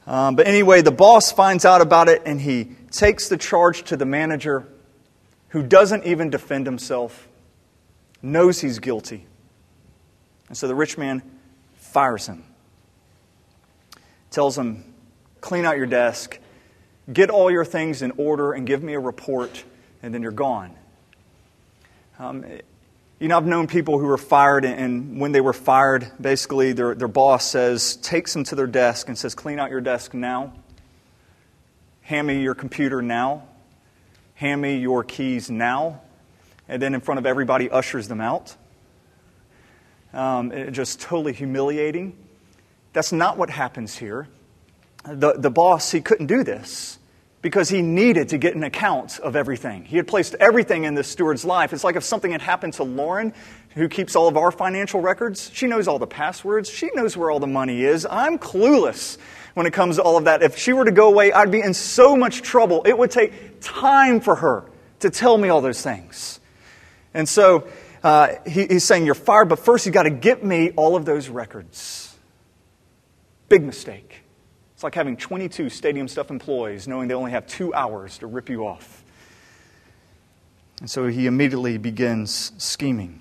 Um, 0.05 0.35
but 0.35 0.47
anyway, 0.47 0.81
the 0.81 0.91
boss 0.91 1.31
finds 1.31 1.63
out 1.63 1.79
about 1.79 2.09
it 2.09 2.23
and 2.25 2.41
he 2.41 2.75
takes 2.91 3.29
the 3.29 3.37
charge 3.37 3.83
to 3.83 3.95
the 3.95 4.05
manager 4.05 4.67
who 5.49 5.63
doesn't 5.63 6.05
even 6.05 6.31
defend 6.31 6.65
himself, 6.65 7.27
knows 8.21 8.59
he's 8.59 8.79
guilty. 8.79 9.27
And 10.49 10.57
so 10.57 10.67
the 10.67 10.75
rich 10.75 10.97
man 10.97 11.21
fires 11.75 12.25
him, 12.25 12.43
tells 14.33 14.57
him, 14.57 14.83
Clean 15.39 15.65
out 15.65 15.77
your 15.77 15.85
desk 15.85 16.39
Get 17.11 17.29
all 17.29 17.51
your 17.51 17.65
things 17.65 18.01
in 18.01 18.11
order 18.11 18.53
and 18.53 18.65
give 18.65 18.81
me 18.81 18.93
a 18.93 18.99
report, 18.99 19.63
and 20.01 20.13
then 20.13 20.21
you're 20.21 20.31
gone. 20.31 20.73
Um, 22.17 22.45
you 23.19 23.27
know, 23.27 23.35
I've 23.35 23.45
known 23.45 23.67
people 23.67 23.99
who 23.99 24.05
were 24.05 24.17
fired, 24.17 24.63
and 24.63 25.19
when 25.19 25.33
they 25.33 25.41
were 25.41 25.53
fired, 25.53 26.09
basically 26.19 26.71
their, 26.71 26.95
their 26.95 27.09
boss 27.09 27.45
says, 27.45 27.97
takes 27.97 28.31
them 28.31 28.45
to 28.45 28.55
their 28.55 28.67
desk 28.67 29.09
and 29.09 29.17
says, 29.17 29.35
Clean 29.35 29.59
out 29.59 29.69
your 29.69 29.81
desk 29.81 30.13
now. 30.13 30.53
Hand 32.03 32.27
me 32.27 32.41
your 32.41 32.55
computer 32.55 33.01
now. 33.01 33.43
Hand 34.35 34.61
me 34.61 34.77
your 34.77 35.03
keys 35.03 35.49
now. 35.49 36.01
and 36.69 36.81
then 36.81 36.93
in 36.93 37.01
front 37.01 37.19
of 37.19 37.25
everybody 37.25 37.69
ushers 37.69 38.07
them 38.07 38.21
out. 38.21 38.55
Um, 40.13 40.71
just 40.71 41.01
totally 41.01 41.33
humiliating. 41.33 42.15
That's 42.93 43.11
not 43.11 43.37
what 43.37 43.49
happens 43.49 43.97
here. 43.97 44.27
The, 45.05 45.33
the 45.33 45.49
boss, 45.49 45.91
he 45.91 46.01
couldn't 46.01 46.27
do 46.27 46.43
this 46.43 46.99
because 47.41 47.67
he 47.67 47.81
needed 47.81 48.29
to 48.29 48.37
get 48.37 48.55
an 48.55 48.63
account 48.63 49.19
of 49.19 49.35
everything. 49.35 49.83
He 49.83 49.97
had 49.97 50.07
placed 50.07 50.33
everything 50.35 50.85
in 50.85 50.93
this 50.93 51.09
steward's 51.09 51.43
life. 51.43 51.73
It's 51.73 51.83
like 51.83 51.97
if 51.97 52.03
something 52.03 52.31
had 52.31 52.41
happened 52.41 52.73
to 52.75 52.83
Lauren, 52.83 53.33
who 53.75 53.89
keeps 53.89 54.15
all 54.15 54.27
of 54.27 54.37
our 54.37 54.51
financial 54.51 55.01
records. 55.01 55.51
She 55.53 55.67
knows 55.67 55.87
all 55.87 55.99
the 55.99 56.07
passwords. 56.07 56.69
She 56.69 56.89
knows 56.93 57.17
where 57.17 57.29
all 57.31 57.39
the 57.39 57.47
money 57.47 57.83
is. 57.83 58.07
I'm 58.09 58.37
clueless 58.37 59.17
when 59.55 59.65
it 59.65 59.73
comes 59.73 59.97
to 59.97 60.03
all 60.03 60.17
of 60.17 60.25
that. 60.25 60.41
If 60.41 60.57
she 60.57 60.73
were 60.73 60.85
to 60.85 60.91
go 60.91 61.07
away, 61.09 61.33
I'd 61.33 61.51
be 61.51 61.61
in 61.61 61.73
so 61.73 62.15
much 62.15 62.41
trouble. 62.41 62.83
It 62.85 62.97
would 62.97 63.11
take 63.11 63.61
time 63.61 64.21
for 64.21 64.35
her 64.35 64.65
to 64.99 65.09
tell 65.09 65.37
me 65.37 65.49
all 65.49 65.61
those 65.61 65.81
things. 65.81 66.39
And 67.13 67.27
so 67.27 67.67
uh, 68.03 68.35
he, 68.45 68.67
he's 68.67 68.83
saying, 68.83 69.05
You're 69.05 69.15
fired, 69.15 69.49
but 69.49 69.59
first 69.59 69.85
you've 69.85 69.93
got 69.93 70.03
to 70.03 70.11
get 70.11 70.43
me 70.43 70.71
all 70.71 70.95
of 70.95 71.05
those 71.05 71.29
records. 71.29 72.02
Big 73.49 73.63
mistake. 73.63 74.23
It's 74.73 74.83
like 74.83 74.95
having 74.95 75.15
22 75.15 75.69
stadium 75.69 76.07
stuff 76.07 76.29
employees 76.31 76.87
knowing 76.87 77.07
they 77.07 77.13
only 77.13 77.31
have 77.31 77.47
two 77.47 77.73
hours 77.73 78.17
to 78.19 78.27
rip 78.27 78.49
you 78.49 78.65
off. 78.65 79.03
And 80.79 80.89
so 80.89 81.07
he 81.07 81.27
immediately 81.27 81.77
begins 81.77 82.51
scheming. 82.57 83.19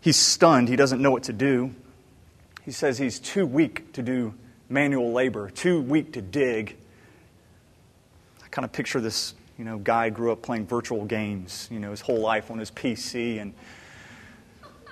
He's 0.00 0.16
stunned. 0.16 0.68
He 0.68 0.76
doesn't 0.76 1.02
know 1.02 1.10
what 1.10 1.24
to 1.24 1.32
do. 1.32 1.74
He 2.64 2.70
says 2.70 2.98
he's 2.98 3.18
too 3.18 3.44
weak 3.46 3.92
to 3.94 4.02
do 4.02 4.34
manual 4.68 5.12
labor, 5.12 5.50
too 5.50 5.82
weak 5.82 6.12
to 6.12 6.22
dig. 6.22 6.76
I 8.44 8.48
kind 8.48 8.64
of 8.64 8.72
picture 8.72 9.00
this, 9.00 9.34
you 9.58 9.64
know, 9.64 9.78
guy 9.78 10.10
grew 10.10 10.32
up 10.32 10.40
playing 10.42 10.66
virtual 10.66 11.04
games, 11.04 11.68
you 11.70 11.80
know, 11.80 11.90
his 11.90 12.00
whole 12.00 12.20
life 12.20 12.50
on 12.50 12.58
his 12.58 12.70
PC 12.70 13.40
and, 13.40 13.52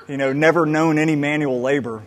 you 0.08 0.16
know, 0.16 0.32
never 0.32 0.66
known 0.66 0.98
any 0.98 1.16
manual 1.16 1.60
labor 1.60 2.04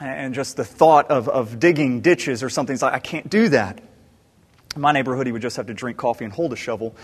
and 0.00 0.34
just 0.34 0.56
the 0.56 0.64
thought 0.64 1.10
of, 1.10 1.28
of 1.28 1.58
digging 1.58 2.00
ditches 2.00 2.42
or 2.42 2.50
something, 2.50 2.78
like, 2.80 2.92
I 2.92 2.98
can't 2.98 3.28
do 3.28 3.48
that. 3.50 3.80
In 4.74 4.82
my 4.82 4.92
neighborhood, 4.92 5.26
he 5.26 5.32
would 5.32 5.42
just 5.42 5.56
have 5.56 5.66
to 5.66 5.74
drink 5.74 5.96
coffee 5.96 6.24
and 6.24 6.32
hold 6.32 6.52
a 6.52 6.56
shovel. 6.56 6.94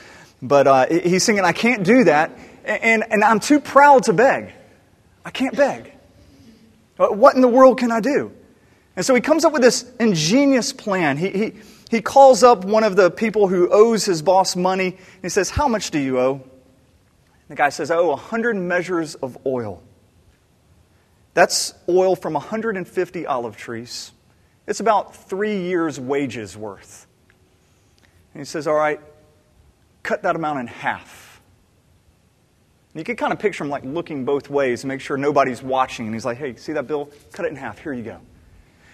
But 0.40 0.66
uh, 0.66 0.86
he's 0.86 1.24
singing, 1.24 1.44
I 1.44 1.52
can't 1.52 1.84
do 1.84 2.04
that, 2.04 2.38
and, 2.64 3.04
and 3.10 3.24
I'm 3.24 3.40
too 3.40 3.60
proud 3.60 4.04
to 4.04 4.12
beg. 4.12 4.52
I 5.24 5.30
can't 5.30 5.56
beg. 5.56 5.92
What 6.96 7.34
in 7.34 7.40
the 7.40 7.48
world 7.48 7.78
can 7.78 7.90
I 7.90 8.00
do? 8.00 8.32
And 8.96 9.04
so 9.04 9.14
he 9.14 9.20
comes 9.20 9.44
up 9.44 9.52
with 9.52 9.62
this 9.62 9.90
ingenious 9.98 10.72
plan. 10.72 11.16
He, 11.16 11.30
he, 11.30 11.52
he 11.90 12.00
calls 12.00 12.42
up 12.42 12.64
one 12.64 12.84
of 12.84 12.94
the 12.94 13.10
people 13.10 13.48
who 13.48 13.68
owes 13.70 14.04
his 14.04 14.22
boss 14.22 14.54
money, 14.54 14.86
and 14.88 15.22
he 15.22 15.28
says, 15.28 15.50
How 15.50 15.66
much 15.66 15.90
do 15.90 15.98
you 15.98 16.20
owe? 16.20 16.42
The 17.48 17.56
guy 17.56 17.70
says, 17.70 17.90
I 17.90 17.96
owe 17.96 18.10
100 18.10 18.56
measures 18.56 19.16
of 19.16 19.36
oil. 19.44 19.82
That's 21.34 21.74
oil 21.88 22.14
from 22.16 22.34
150 22.34 23.26
olive 23.26 23.56
trees. 23.56 24.12
It's 24.66 24.80
about 24.80 25.14
three 25.14 25.62
years' 25.62 26.00
wages 26.00 26.56
worth. 26.56 27.06
And 28.32 28.40
he 28.40 28.44
says, 28.44 28.66
All 28.66 28.74
right, 28.74 29.00
cut 30.02 30.22
that 30.22 30.36
amount 30.36 30.60
in 30.60 30.66
half. 30.68 31.40
And 32.94 33.00
you 33.00 33.04
can 33.04 33.16
kind 33.16 33.32
of 33.32 33.40
picture 33.40 33.64
him 33.64 33.70
like 33.70 33.84
looking 33.84 34.24
both 34.24 34.48
ways 34.48 34.82
to 34.82 34.86
make 34.86 35.00
sure 35.00 35.16
nobody's 35.16 35.62
watching. 35.62 36.06
And 36.06 36.14
he's 36.14 36.24
like, 36.24 36.38
Hey, 36.38 36.54
see 36.56 36.72
that 36.72 36.86
bill? 36.86 37.10
Cut 37.32 37.44
it 37.44 37.48
in 37.48 37.56
half. 37.56 37.78
Here 37.78 37.92
you 37.92 38.04
go. 38.04 38.20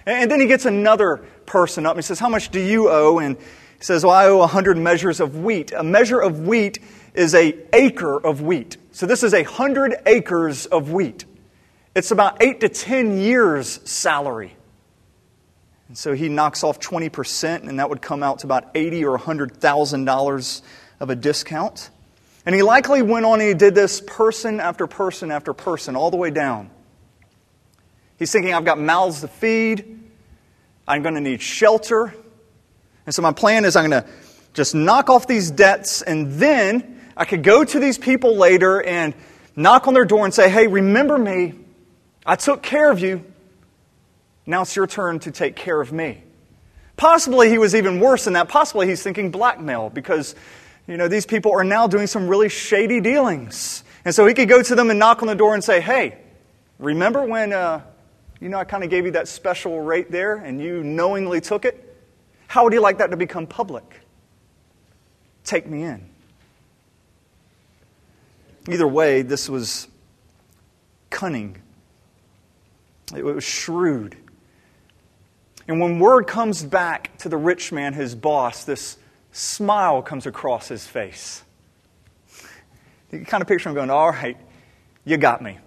And 0.06 0.30
then 0.30 0.40
he 0.40 0.46
gets 0.46 0.64
another 0.64 1.18
person 1.44 1.84
up 1.84 1.92
and 1.92 1.98
he 1.98 2.06
says, 2.06 2.18
How 2.18 2.30
much 2.30 2.48
do 2.48 2.58
you 2.58 2.88
owe? 2.88 3.18
And 3.18 3.36
he 3.36 3.84
says, 3.84 4.02
Well, 4.02 4.14
I 4.14 4.26
owe 4.26 4.38
100 4.38 4.78
measures 4.78 5.20
of 5.20 5.38
wheat. 5.38 5.72
A 5.72 5.84
measure 5.84 6.20
of 6.20 6.48
wheat 6.48 6.78
is 7.14 7.34
a 7.34 7.54
acre 7.72 8.18
of 8.18 8.40
wheat. 8.40 8.78
So 8.92 9.06
this 9.06 9.22
is 9.22 9.34
a 9.34 9.42
100 9.42 9.96
acres 10.06 10.66
of 10.66 10.90
wheat. 10.90 11.26
It's 11.94 12.10
about 12.10 12.42
eight 12.42 12.60
to 12.60 12.68
10 12.68 13.18
years' 13.18 13.80
salary. 13.88 14.54
And 15.88 15.98
so 15.98 16.12
he 16.12 16.28
knocks 16.28 16.62
off 16.62 16.78
20%, 16.78 17.68
and 17.68 17.80
that 17.80 17.90
would 17.90 18.00
come 18.00 18.22
out 18.22 18.40
to 18.40 18.46
about 18.46 18.70
80 18.76 19.04
or 19.04 19.18
$100,000 19.18 20.62
of 21.00 21.10
a 21.10 21.16
discount. 21.16 21.90
And 22.46 22.54
he 22.54 22.62
likely 22.62 23.02
went 23.02 23.26
on 23.26 23.40
and 23.40 23.48
he 23.48 23.54
did 23.54 23.74
this 23.74 24.00
person 24.00 24.60
after 24.60 24.86
person 24.86 25.30
after 25.30 25.52
person, 25.52 25.96
all 25.96 26.10
the 26.10 26.16
way 26.16 26.30
down. 26.30 26.70
He's 28.18 28.30
thinking, 28.30 28.54
I've 28.54 28.64
got 28.64 28.78
mouths 28.78 29.22
to 29.22 29.28
feed, 29.28 29.98
I'm 30.86 31.02
going 31.02 31.16
to 31.16 31.20
need 31.20 31.42
shelter. 31.42 32.14
And 33.06 33.14
so 33.14 33.22
my 33.22 33.32
plan 33.32 33.64
is 33.64 33.76
I'm 33.76 33.90
going 33.90 34.02
to 34.02 34.08
just 34.52 34.74
knock 34.74 35.10
off 35.10 35.26
these 35.26 35.50
debts, 35.50 36.02
and 36.02 36.32
then 36.32 37.00
I 37.16 37.24
could 37.24 37.42
go 37.42 37.64
to 37.64 37.78
these 37.80 37.98
people 37.98 38.36
later 38.36 38.82
and 38.82 39.14
knock 39.56 39.88
on 39.88 39.94
their 39.94 40.04
door 40.04 40.24
and 40.24 40.32
say, 40.32 40.48
Hey, 40.48 40.66
remember 40.68 41.18
me. 41.18 41.54
I 42.24 42.36
took 42.36 42.62
care 42.62 42.90
of 42.90 43.00
you. 43.00 43.24
Now 44.46 44.62
it's 44.62 44.76
your 44.76 44.86
turn 44.86 45.18
to 45.20 45.30
take 45.30 45.56
care 45.56 45.80
of 45.80 45.92
me. 45.92 46.22
Possibly 46.96 47.48
he 47.48 47.58
was 47.58 47.74
even 47.74 48.00
worse 48.00 48.24
than 48.24 48.34
that. 48.34 48.48
Possibly 48.48 48.86
he's 48.86 49.02
thinking 49.02 49.30
blackmail 49.30 49.90
because, 49.90 50.34
you 50.86 50.96
know, 50.96 51.08
these 51.08 51.24
people 51.24 51.52
are 51.52 51.64
now 51.64 51.86
doing 51.86 52.06
some 52.06 52.28
really 52.28 52.48
shady 52.48 53.00
dealings. 53.00 53.84
And 54.04 54.14
so 54.14 54.26
he 54.26 54.34
could 54.34 54.48
go 54.48 54.62
to 54.62 54.74
them 54.74 54.90
and 54.90 54.98
knock 54.98 55.22
on 55.22 55.28
the 55.28 55.34
door 55.34 55.54
and 55.54 55.64
say, 55.64 55.80
hey, 55.80 56.18
remember 56.78 57.24
when, 57.24 57.52
uh, 57.52 57.80
you 58.40 58.48
know, 58.48 58.58
I 58.58 58.64
kind 58.64 58.84
of 58.84 58.90
gave 58.90 59.06
you 59.06 59.12
that 59.12 59.28
special 59.28 59.80
rate 59.80 60.10
there 60.10 60.36
and 60.36 60.60
you 60.60 60.82
knowingly 60.82 61.40
took 61.40 61.64
it? 61.64 61.86
How 62.48 62.64
would 62.64 62.72
you 62.72 62.80
like 62.80 62.98
that 62.98 63.10
to 63.12 63.16
become 63.16 63.46
public? 63.46 64.00
Take 65.44 65.66
me 65.66 65.84
in. 65.84 66.06
Either 68.68 68.86
way, 68.86 69.22
this 69.22 69.48
was 69.48 69.88
cunning 71.08 71.62
it 73.16 73.24
was 73.24 73.44
shrewd. 73.44 74.16
And 75.68 75.80
when 75.80 75.98
word 75.98 76.26
comes 76.26 76.62
back 76.62 77.16
to 77.18 77.28
the 77.28 77.36
rich 77.36 77.72
man, 77.72 77.92
his 77.92 78.14
boss, 78.14 78.64
this 78.64 78.98
smile 79.32 80.02
comes 80.02 80.26
across 80.26 80.68
his 80.68 80.86
face. 80.86 81.42
You 83.12 83.24
kind 83.24 83.42
of 83.42 83.48
picture 83.48 83.68
him 83.68 83.74
going, 83.74 83.90
All 83.90 84.10
right, 84.10 84.36
you 85.04 85.16
got 85.16 85.42
me. 85.42 85.58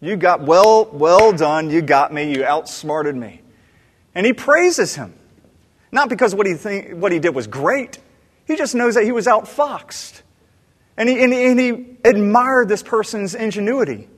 You 0.00 0.16
got, 0.16 0.42
well, 0.42 0.86
well 0.92 1.32
done. 1.32 1.70
You 1.70 1.82
got 1.82 2.12
me. 2.12 2.34
You 2.34 2.44
outsmarted 2.44 3.16
me. 3.16 3.40
And 4.14 4.26
he 4.26 4.32
praises 4.32 4.94
him. 4.94 5.14
Not 5.90 6.08
because 6.08 6.34
what 6.34 6.46
he, 6.46 6.54
think, 6.54 6.92
what 6.92 7.12
he 7.12 7.18
did 7.18 7.34
was 7.34 7.46
great, 7.46 7.98
he 8.46 8.56
just 8.56 8.74
knows 8.74 8.94
that 8.94 9.04
he 9.04 9.12
was 9.12 9.26
outfoxed. 9.26 10.22
And 10.96 11.08
he, 11.08 11.22
and, 11.22 11.32
he, 11.32 11.44
and 11.46 11.60
he 11.60 11.96
admired 12.04 12.68
this 12.68 12.82
person's 12.82 13.34
ingenuity. 13.34 14.08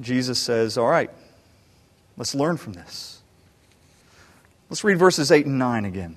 Jesus 0.00 0.38
says, 0.38 0.76
All 0.76 0.88
right, 0.88 1.10
let's 2.16 2.34
learn 2.34 2.56
from 2.56 2.72
this. 2.72 3.20
Let's 4.68 4.82
read 4.82 4.98
verses 4.98 5.30
8 5.30 5.46
and 5.46 5.58
9 5.58 5.84
again. 5.84 6.16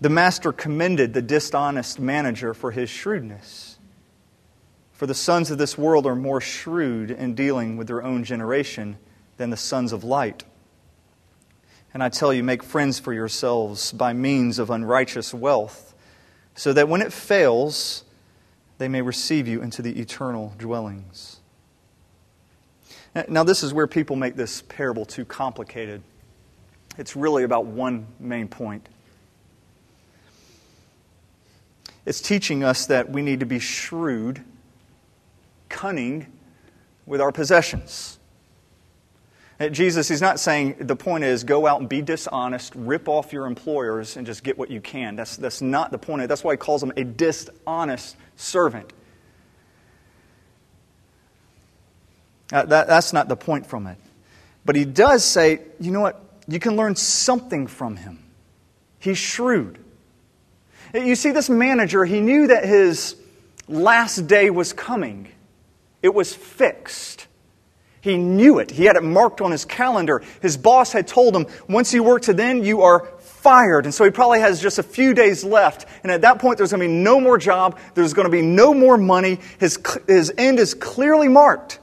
The 0.00 0.10
master 0.10 0.52
commended 0.52 1.14
the 1.14 1.22
dishonest 1.22 1.98
manager 1.98 2.52
for 2.52 2.70
his 2.70 2.90
shrewdness. 2.90 3.78
For 4.92 5.06
the 5.06 5.14
sons 5.14 5.50
of 5.50 5.58
this 5.58 5.76
world 5.76 6.06
are 6.06 6.16
more 6.16 6.40
shrewd 6.40 7.10
in 7.10 7.34
dealing 7.34 7.76
with 7.76 7.86
their 7.86 8.02
own 8.02 8.24
generation 8.24 8.98
than 9.36 9.50
the 9.50 9.56
sons 9.56 9.92
of 9.92 10.04
light. 10.04 10.44
And 11.92 12.02
I 12.02 12.08
tell 12.08 12.32
you, 12.32 12.42
make 12.42 12.62
friends 12.62 12.98
for 12.98 13.12
yourselves 13.12 13.92
by 13.92 14.12
means 14.12 14.58
of 14.58 14.70
unrighteous 14.70 15.32
wealth, 15.32 15.94
so 16.54 16.72
that 16.72 16.88
when 16.88 17.02
it 17.02 17.12
fails, 17.12 18.04
they 18.78 18.88
may 18.88 19.02
receive 19.02 19.48
you 19.48 19.62
into 19.62 19.82
the 19.82 19.98
eternal 20.00 20.54
dwellings. 20.58 21.40
Now, 23.28 23.44
this 23.44 23.62
is 23.62 23.72
where 23.72 23.86
people 23.86 24.16
make 24.16 24.36
this 24.36 24.62
parable 24.62 25.06
too 25.06 25.24
complicated. 25.24 26.02
It's 26.98 27.16
really 27.16 27.44
about 27.44 27.64
one 27.64 28.06
main 28.20 28.48
point. 28.48 28.88
It's 32.04 32.20
teaching 32.20 32.62
us 32.62 32.86
that 32.86 33.10
we 33.10 33.22
need 33.22 33.40
to 33.40 33.46
be 33.46 33.58
shrewd, 33.58 34.44
cunning 35.68 36.26
with 37.06 37.20
our 37.20 37.32
possessions. 37.32 38.15
Jesus, 39.58 40.06
he's 40.08 40.20
not 40.20 40.38
saying 40.38 40.76
the 40.80 40.96
point 40.96 41.24
is 41.24 41.42
go 41.42 41.66
out 41.66 41.80
and 41.80 41.88
be 41.88 42.02
dishonest, 42.02 42.74
rip 42.74 43.08
off 43.08 43.32
your 43.32 43.46
employers, 43.46 44.18
and 44.18 44.26
just 44.26 44.44
get 44.44 44.58
what 44.58 44.70
you 44.70 44.82
can. 44.82 45.16
That's, 45.16 45.36
that's 45.36 45.62
not 45.62 45.90
the 45.90 45.98
point. 45.98 46.28
That's 46.28 46.44
why 46.44 46.52
he 46.52 46.58
calls 46.58 46.82
him 46.82 46.92
a 46.96 47.04
dishonest 47.04 48.16
servant. 48.36 48.92
Uh, 52.52 52.64
that, 52.66 52.86
that's 52.86 53.12
not 53.14 53.28
the 53.28 53.36
point 53.36 53.66
from 53.66 53.86
it. 53.86 53.96
But 54.64 54.76
he 54.76 54.84
does 54.84 55.24
say, 55.24 55.60
you 55.80 55.90
know 55.90 56.00
what? 56.00 56.22
You 56.46 56.60
can 56.60 56.76
learn 56.76 56.94
something 56.94 57.66
from 57.66 57.96
him. 57.96 58.22
He's 58.98 59.18
shrewd. 59.18 59.78
You 60.92 61.14
see, 61.14 61.30
this 61.30 61.48
manager, 61.48 62.04
he 62.04 62.20
knew 62.20 62.48
that 62.48 62.64
his 62.64 63.16
last 63.68 64.26
day 64.26 64.50
was 64.50 64.72
coming, 64.72 65.28
it 66.02 66.14
was 66.14 66.34
fixed. 66.34 67.26
He 68.06 68.16
knew 68.16 68.60
it. 68.60 68.70
He 68.70 68.84
had 68.84 68.94
it 68.94 69.02
marked 69.02 69.40
on 69.40 69.50
his 69.50 69.64
calendar. 69.64 70.22
His 70.40 70.56
boss 70.56 70.92
had 70.92 71.08
told 71.08 71.34
him, 71.34 71.44
once 71.68 71.92
you 71.92 72.04
work 72.04 72.22
to 72.22 72.32
then, 72.32 72.62
you 72.62 72.82
are 72.82 73.00
fired. 73.18 73.84
And 73.84 73.92
so 73.92 74.04
he 74.04 74.12
probably 74.12 74.38
has 74.38 74.62
just 74.62 74.78
a 74.78 74.84
few 74.84 75.12
days 75.12 75.42
left. 75.42 75.86
And 76.04 76.12
at 76.12 76.20
that 76.20 76.38
point, 76.38 76.56
there's 76.56 76.70
going 76.70 76.82
to 76.82 76.86
be 76.86 76.94
no 76.94 77.18
more 77.18 77.36
job. 77.36 77.80
There's 77.94 78.14
going 78.14 78.26
to 78.26 78.30
be 78.30 78.42
no 78.42 78.72
more 78.72 78.96
money. 78.96 79.40
His, 79.58 79.80
his 80.06 80.32
end 80.38 80.60
is 80.60 80.72
clearly 80.72 81.26
marked. 81.26 81.80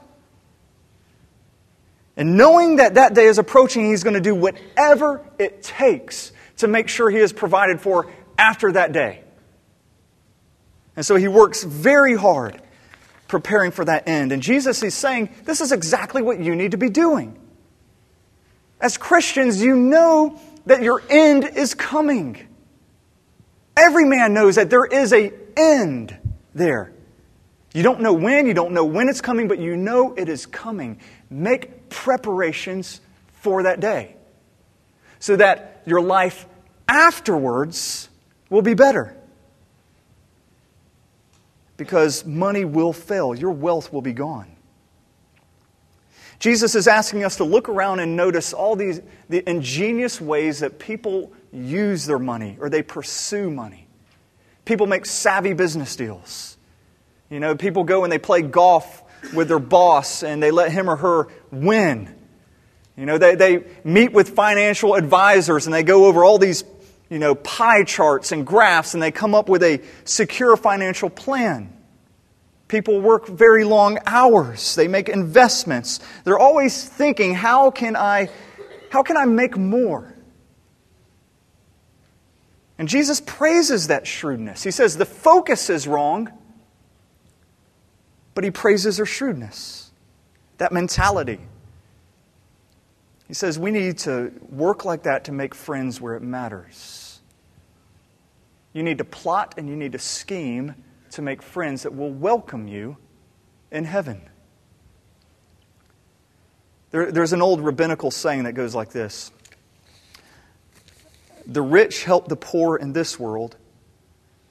And 2.16 2.38
knowing 2.38 2.76
that 2.76 2.94
that 2.94 3.12
day 3.12 3.26
is 3.26 3.36
approaching, 3.36 3.90
he's 3.90 4.02
going 4.02 4.14
to 4.14 4.20
do 4.22 4.34
whatever 4.34 5.20
it 5.38 5.62
takes 5.62 6.32
to 6.56 6.68
make 6.68 6.88
sure 6.88 7.10
he 7.10 7.18
is 7.18 7.34
provided 7.34 7.82
for 7.82 8.10
after 8.38 8.72
that 8.72 8.92
day. 8.92 9.20
And 10.96 11.04
so 11.04 11.16
he 11.16 11.28
works 11.28 11.64
very 11.64 12.16
hard 12.16 12.62
preparing 13.28 13.70
for 13.70 13.84
that 13.84 14.08
end. 14.08 14.32
And 14.32 14.42
Jesus 14.42 14.82
is 14.82 14.94
saying, 14.94 15.30
this 15.44 15.60
is 15.60 15.72
exactly 15.72 16.22
what 16.22 16.40
you 16.40 16.54
need 16.54 16.72
to 16.72 16.76
be 16.76 16.90
doing. 16.90 17.38
As 18.80 18.96
Christians, 18.98 19.62
you 19.62 19.76
know 19.76 20.38
that 20.66 20.82
your 20.82 21.02
end 21.08 21.44
is 21.44 21.74
coming. 21.74 22.46
Every 23.76 24.04
man 24.04 24.34
knows 24.34 24.56
that 24.56 24.70
there 24.70 24.84
is 24.84 25.12
a 25.12 25.32
end 25.56 26.16
there. 26.54 26.92
You 27.72 27.82
don't 27.82 28.00
know 28.00 28.12
when, 28.12 28.46
you 28.46 28.54
don't 28.54 28.72
know 28.72 28.84
when 28.84 29.08
it's 29.08 29.20
coming, 29.20 29.48
but 29.48 29.58
you 29.58 29.76
know 29.76 30.14
it 30.14 30.28
is 30.28 30.46
coming. 30.46 31.00
Make 31.28 31.88
preparations 31.88 33.00
for 33.40 33.64
that 33.64 33.80
day 33.80 34.16
so 35.18 35.36
that 35.36 35.82
your 35.86 36.00
life 36.00 36.46
afterwards 36.86 38.08
will 38.50 38.62
be 38.62 38.74
better. 38.74 39.16
Because 41.76 42.24
money 42.24 42.64
will 42.64 42.92
fail, 42.92 43.34
your 43.34 43.50
wealth 43.50 43.92
will 43.92 44.02
be 44.02 44.12
gone. 44.12 44.54
Jesus 46.38 46.74
is 46.74 46.86
asking 46.86 47.24
us 47.24 47.36
to 47.36 47.44
look 47.44 47.68
around 47.68 48.00
and 48.00 48.16
notice 48.16 48.52
all 48.52 48.76
these 48.76 49.00
the 49.28 49.48
ingenious 49.48 50.20
ways 50.20 50.60
that 50.60 50.78
people 50.78 51.32
use 51.52 52.06
their 52.06 52.18
money 52.18 52.56
or 52.60 52.68
they 52.68 52.82
pursue 52.82 53.50
money. 53.50 53.86
People 54.64 54.86
make 54.86 55.06
savvy 55.06 55.52
business 55.52 55.96
deals. 55.96 56.56
You 57.30 57.40
know, 57.40 57.56
people 57.56 57.84
go 57.84 58.04
and 58.04 58.12
they 58.12 58.18
play 58.18 58.42
golf 58.42 59.02
with 59.32 59.48
their 59.48 59.58
boss 59.58 60.22
and 60.22 60.42
they 60.42 60.50
let 60.50 60.70
him 60.70 60.90
or 60.90 60.96
her 60.96 61.28
win. 61.50 62.14
You 62.96 63.06
know, 63.06 63.18
they, 63.18 63.34
they 63.34 63.64
meet 63.82 64.12
with 64.12 64.30
financial 64.30 64.94
advisors 64.94 65.66
and 65.66 65.74
they 65.74 65.82
go 65.82 66.06
over 66.06 66.24
all 66.24 66.38
these, 66.38 66.62
you 67.08 67.18
know, 67.18 67.34
pie 67.34 67.84
charts 67.84 68.32
and 68.32 68.46
graphs 68.46 68.94
and 68.94 69.02
they 69.02 69.10
come 69.10 69.34
up 69.34 69.48
with 69.48 69.62
a 69.62 69.80
secure 70.04 70.56
financial 70.56 71.10
plan. 71.10 71.70
People 72.66 73.00
work 73.00 73.28
very 73.28 73.64
long 73.64 73.98
hours. 74.06 74.74
They 74.74 74.88
make 74.88 75.08
investments. 75.08 76.00
They're 76.24 76.38
always 76.38 76.82
thinking, 76.88 77.34
how 77.34 77.70
can 77.70 77.94
I, 77.94 78.30
how 78.90 79.02
can 79.02 79.16
I 79.16 79.26
make 79.26 79.56
more? 79.56 80.14
And 82.78 82.88
Jesus 82.88 83.20
praises 83.20 83.88
that 83.88 84.06
shrewdness. 84.06 84.62
He 84.62 84.70
says 84.70 84.96
the 84.96 85.06
focus 85.06 85.70
is 85.70 85.86
wrong, 85.86 86.32
but 88.34 88.42
he 88.44 88.50
praises 88.50 88.96
their 88.96 89.06
shrewdness, 89.06 89.92
that 90.58 90.72
mentality. 90.72 91.40
He 93.26 93.34
says 93.34 93.58
we 93.58 93.70
need 93.70 93.98
to 93.98 94.32
work 94.50 94.84
like 94.84 95.04
that 95.04 95.24
to 95.24 95.32
make 95.32 95.54
friends 95.54 96.00
where 96.00 96.14
it 96.14 96.22
matters. 96.22 97.20
You 98.72 98.82
need 98.82 98.98
to 98.98 99.04
plot 99.04 99.54
and 99.56 99.68
you 99.68 99.76
need 99.76 99.92
to 99.92 99.98
scheme 99.98 100.74
to 101.12 101.22
make 101.22 101.42
friends 101.42 101.84
that 101.84 101.94
will 101.94 102.12
welcome 102.12 102.68
you 102.68 102.96
in 103.70 103.84
heaven. 103.84 104.20
There, 106.90 107.10
there's 107.10 107.32
an 107.32 107.40
old 107.40 107.60
rabbinical 107.60 108.10
saying 108.10 108.44
that 108.44 108.52
goes 108.52 108.74
like 108.74 108.90
this 108.90 109.32
The 111.46 111.62
rich 111.62 112.04
help 112.04 112.28
the 112.28 112.36
poor 112.36 112.76
in 112.76 112.92
this 112.92 113.18
world, 113.18 113.56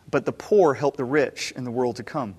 but 0.10 0.26
the 0.26 0.34
poor 0.34 0.74
help 0.74 0.98
the 0.98 1.06
rich 1.06 1.54
in 1.56 1.64
the 1.64 1.72
world 1.72 1.98
to 1.98 2.04
come. 2.04 2.36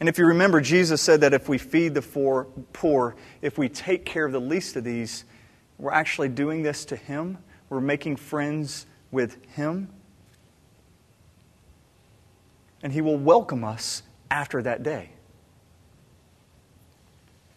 And 0.00 0.08
if 0.08 0.18
you 0.18 0.26
remember, 0.26 0.60
Jesus 0.60 1.00
said 1.00 1.20
that 1.20 1.32
if 1.32 1.48
we 1.48 1.58
feed 1.58 1.94
the 1.94 2.02
four, 2.02 2.46
poor, 2.72 3.14
if 3.42 3.58
we 3.58 3.68
take 3.68 4.04
care 4.04 4.26
of 4.26 4.32
the 4.32 4.40
least 4.40 4.76
of 4.76 4.84
these, 4.84 5.24
we're 5.78 5.92
actually 5.92 6.28
doing 6.28 6.62
this 6.62 6.84
to 6.86 6.96
Him. 6.96 7.38
We're 7.68 7.80
making 7.80 8.16
friends 8.16 8.86
with 9.10 9.42
Him. 9.52 9.88
And 12.82 12.92
He 12.92 13.00
will 13.00 13.16
welcome 13.16 13.64
us 13.64 14.02
after 14.30 14.62
that 14.62 14.82
day. 14.82 15.10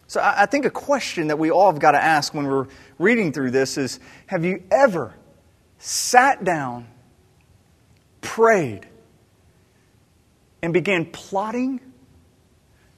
So 0.06 0.22
I 0.22 0.46
think 0.46 0.64
a 0.64 0.70
question 0.70 1.28
that 1.28 1.38
we 1.38 1.50
all 1.50 1.70
have 1.70 1.80
got 1.80 1.92
to 1.92 2.02
ask 2.02 2.32
when 2.32 2.46
we're 2.46 2.66
reading 2.98 3.30
through 3.30 3.50
this 3.50 3.76
is 3.76 4.00
Have 4.26 4.42
you 4.42 4.62
ever 4.70 5.14
sat 5.78 6.44
down, 6.44 6.88
prayed, 8.22 8.86
and 10.62 10.72
began 10.72 11.04
plotting 11.04 11.80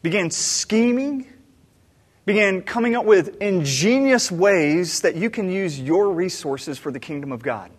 began 0.02 0.30
scheming, 0.30 1.26
began 2.24 2.62
coming 2.62 2.96
up 2.96 3.04
with 3.04 3.36
ingenious 3.42 4.30
ways 4.30 5.00
that 5.00 5.16
you 5.16 5.30
can 5.30 5.50
use 5.50 5.80
your 5.80 6.12
resources 6.12 6.78
for 6.78 6.90
the 6.90 7.00
kingdom 7.00 7.32
of 7.32 7.42
God. 7.42 7.70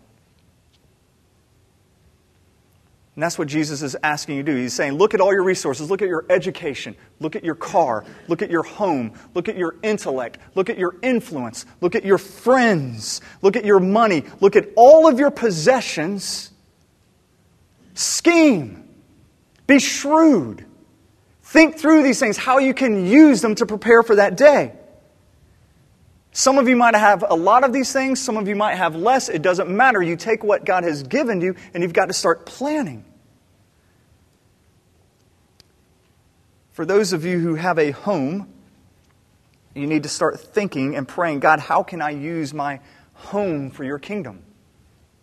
And 3.15 3.21
that's 3.21 3.38
what 3.38 3.49
Jesus 3.49 3.81
is 3.81 3.97
asking 4.03 4.38
you 4.38 4.43
to 4.43 4.51
do. 4.53 4.57
He's 4.57 4.73
saying, 4.73 4.93
look 4.93 5.13
at 5.13 5.19
all 5.19 5.34
your 5.34 5.43
resources. 5.43 5.91
Look 5.91 6.01
at 6.01 6.07
your 6.07 6.25
education. 6.29 6.95
Look 7.19 7.36
at 7.36 7.43
your 7.43 7.55
car. 7.55 8.05
Look 8.29 8.41
at 8.41 8.49
your 8.49 8.63
home. 8.63 9.13
Look 9.34 9.49
at 9.49 9.57
your 9.57 9.75
intellect. 9.84 10.38
Look 10.55 10.69
at 10.69 10.77
your 10.77 10.95
influence. 11.01 11.65
Look 11.81 11.95
at 11.95 12.05
your 12.05 12.17
friends. 12.17 13.19
Look 13.41 13.57
at 13.57 13.65
your 13.65 13.81
money. 13.81 14.23
Look 14.39 14.55
at 14.55 14.69
all 14.77 15.10
of 15.10 15.19
your 15.19 15.29
possessions. 15.29 16.51
Scheme. 17.93 18.88
Be 19.67 19.79
shrewd. 19.79 20.65
Think 21.51 21.77
through 21.77 22.03
these 22.03 22.17
things, 22.17 22.37
how 22.37 22.59
you 22.59 22.73
can 22.73 23.05
use 23.05 23.41
them 23.41 23.55
to 23.55 23.65
prepare 23.65 24.03
for 24.03 24.15
that 24.15 24.37
day. 24.37 24.71
Some 26.31 26.57
of 26.57 26.69
you 26.69 26.77
might 26.77 26.95
have 26.95 27.25
a 27.29 27.35
lot 27.35 27.65
of 27.65 27.73
these 27.73 27.91
things, 27.91 28.21
some 28.21 28.37
of 28.37 28.47
you 28.47 28.55
might 28.55 28.75
have 28.75 28.95
less. 28.95 29.27
It 29.27 29.41
doesn't 29.41 29.69
matter. 29.69 30.01
You 30.01 30.15
take 30.15 30.45
what 30.45 30.63
God 30.63 30.85
has 30.85 31.03
given 31.03 31.41
you 31.41 31.55
and 31.73 31.83
you've 31.83 31.91
got 31.91 32.05
to 32.05 32.13
start 32.13 32.45
planning. 32.45 33.03
For 36.71 36.85
those 36.85 37.11
of 37.11 37.25
you 37.25 37.37
who 37.39 37.55
have 37.55 37.77
a 37.77 37.91
home, 37.91 38.47
you 39.75 39.87
need 39.87 40.03
to 40.03 40.09
start 40.09 40.39
thinking 40.39 40.95
and 40.95 41.05
praying 41.05 41.41
God, 41.41 41.59
how 41.59 41.83
can 41.83 42.01
I 42.01 42.11
use 42.11 42.53
my 42.53 42.79
home 43.11 43.71
for 43.71 43.83
your 43.83 43.99
kingdom? 43.99 44.41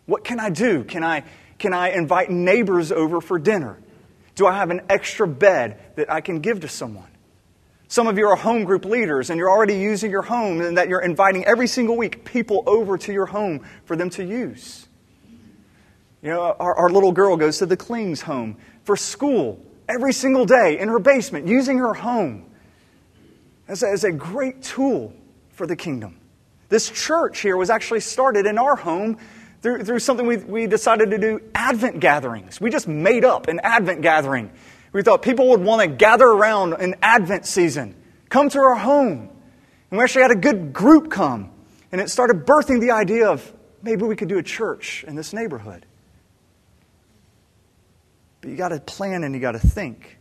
What 0.05 0.25
can 0.25 0.41
I 0.41 0.51
do? 0.51 0.85
Can 0.85 1.03
I, 1.03 1.25
can 1.59 1.73
I 1.73 1.93
invite 1.93 2.29
neighbors 2.29 2.93
over 2.93 3.23
for 3.23 3.39
dinner? 3.39 3.79
Do 4.39 4.47
I 4.47 4.55
have 4.55 4.71
an 4.71 4.83
extra 4.89 5.27
bed 5.27 5.81
that 5.97 6.13
I 6.13 6.21
can 6.21 6.39
give 6.39 6.61
to 6.61 6.69
someone? 6.69 7.09
Some 7.89 8.07
of 8.07 8.19
you 8.19 8.29
are 8.29 8.37
home 8.37 8.63
group 8.63 8.85
leaders 8.85 9.31
and 9.31 9.37
you're 9.37 9.51
already 9.51 9.77
using 9.77 10.13
your 10.13 10.23
home 10.23 10.61
and 10.61 10.79
that 10.79 10.89
you're 10.89 11.01
inviting 11.01 11.45
every 11.45 11.67
single 11.67 11.97
week 11.97 12.25
people 12.25 12.63
over 12.65 12.97
to 12.99 13.13
your 13.13 13.27
home 13.27 13.67
for 13.85 13.97
them 13.97 14.11
to 14.11 14.25
use. 14.25 14.87
You 16.23 16.31
know, 16.31 16.55
our, 16.61 16.73
our 16.77 16.89
little 16.89 17.11
girl 17.11 17.37
goes 17.37 17.59
to 17.59 17.67
the 17.67 17.77
Klings 17.77 18.21
home 18.21 18.59
for 18.85 18.97
school 18.97 19.61
every 19.89 20.13
single 20.13 20.47
day 20.47 20.79
in 20.79 20.87
her 20.87 21.01
basement, 21.01 21.49
using 21.49 21.79
her 21.79 21.95
home 21.95 22.49
as 23.67 23.83
a, 23.83 23.89
as 23.89 24.05
a 24.05 24.13
great 24.13 24.63
tool 24.63 25.13
for 25.51 25.67
the 25.67 25.75
kingdom. 25.75 26.17
This 26.69 26.89
church 26.89 27.41
here 27.41 27.57
was 27.57 27.71
actually 27.71 28.01
started 28.01 28.47
in 28.47 28.57
our 28.57 28.77
home 28.77 29.19
through, 29.63 29.85
through 29.85 29.99
something 29.99 30.27
we, 30.27 30.37
we 30.37 30.67
decided 30.67 31.11
to 31.11 31.19
do 31.19 31.41
Advent 31.55 32.01
gatherings. 32.01 32.61
We 32.61 32.71
just 32.71 32.89
made 32.89 33.25
up 33.25 33.49
an 33.49 33.61
Advent 33.63 34.03
gathering. 34.03 34.51
We 34.93 35.03
thought 35.03 35.23
people 35.23 35.51
would 35.51 35.61
want 35.61 35.83
to 35.83 35.89
gather 35.89 36.27
around 36.27 36.75
in 36.75 36.97
Advent 37.03 37.47
season, 37.47 37.95
come 38.29 38.49
to 38.51 38.59
our 38.59 38.77
home. 38.77 39.31
And 39.91 39.99
we 39.99 40.05
actually 40.05 40.23
had 40.23 40.31
a 40.31 40.37
good 40.37 40.73
group 40.73 41.11
come. 41.11 41.51
And 41.91 42.01
it 42.01 42.11
started 42.11 42.47
birthing 42.47 42.81
the 42.81 42.91
idea 42.91 43.29
of 43.29 43.53
maybe 43.83 44.05
we 44.05 44.17
could 44.17 44.29
do 44.29 44.39
a 44.39 44.43
church 44.43 45.05
in 45.07 45.15
this 45.15 45.33
neighborhood. 45.33 45.87
But 48.41 48.51
you 48.51 48.57
got 48.57 48.69
to 48.69 48.81
plan 48.81 49.25
and 49.25 49.35
you 49.35 49.41
got 49.41 49.53
to 49.53 49.59
think. 49.59 50.19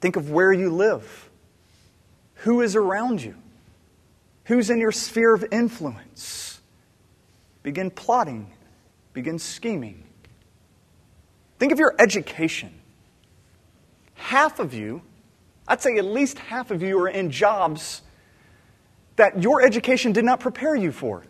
Think 0.00 0.16
of 0.16 0.30
where 0.30 0.52
you 0.52 0.70
live. 0.70 1.30
Who 2.36 2.60
is 2.60 2.76
around 2.76 3.22
you? 3.22 3.34
Who's 4.44 4.68
in 4.68 4.78
your 4.78 4.92
sphere 4.92 5.34
of 5.34 5.46
influence? 5.50 6.53
Begin 7.64 7.90
plotting, 7.90 8.52
begin 9.12 9.40
scheming. 9.40 10.04
Think 11.58 11.72
of 11.72 11.80
your 11.80 11.96
education. 11.98 12.72
Half 14.14 14.60
of 14.60 14.72
you, 14.72 15.02
I'd 15.66 15.82
say 15.82 15.96
at 15.96 16.04
least 16.04 16.38
half 16.38 16.70
of 16.70 16.82
you 16.82 17.00
are 17.00 17.08
in 17.08 17.32
jobs 17.32 18.02
that 19.16 19.42
your 19.42 19.62
education 19.62 20.12
did 20.12 20.24
not 20.24 20.38
prepare 20.38 20.76
you 20.76 20.92
for. 20.92 21.24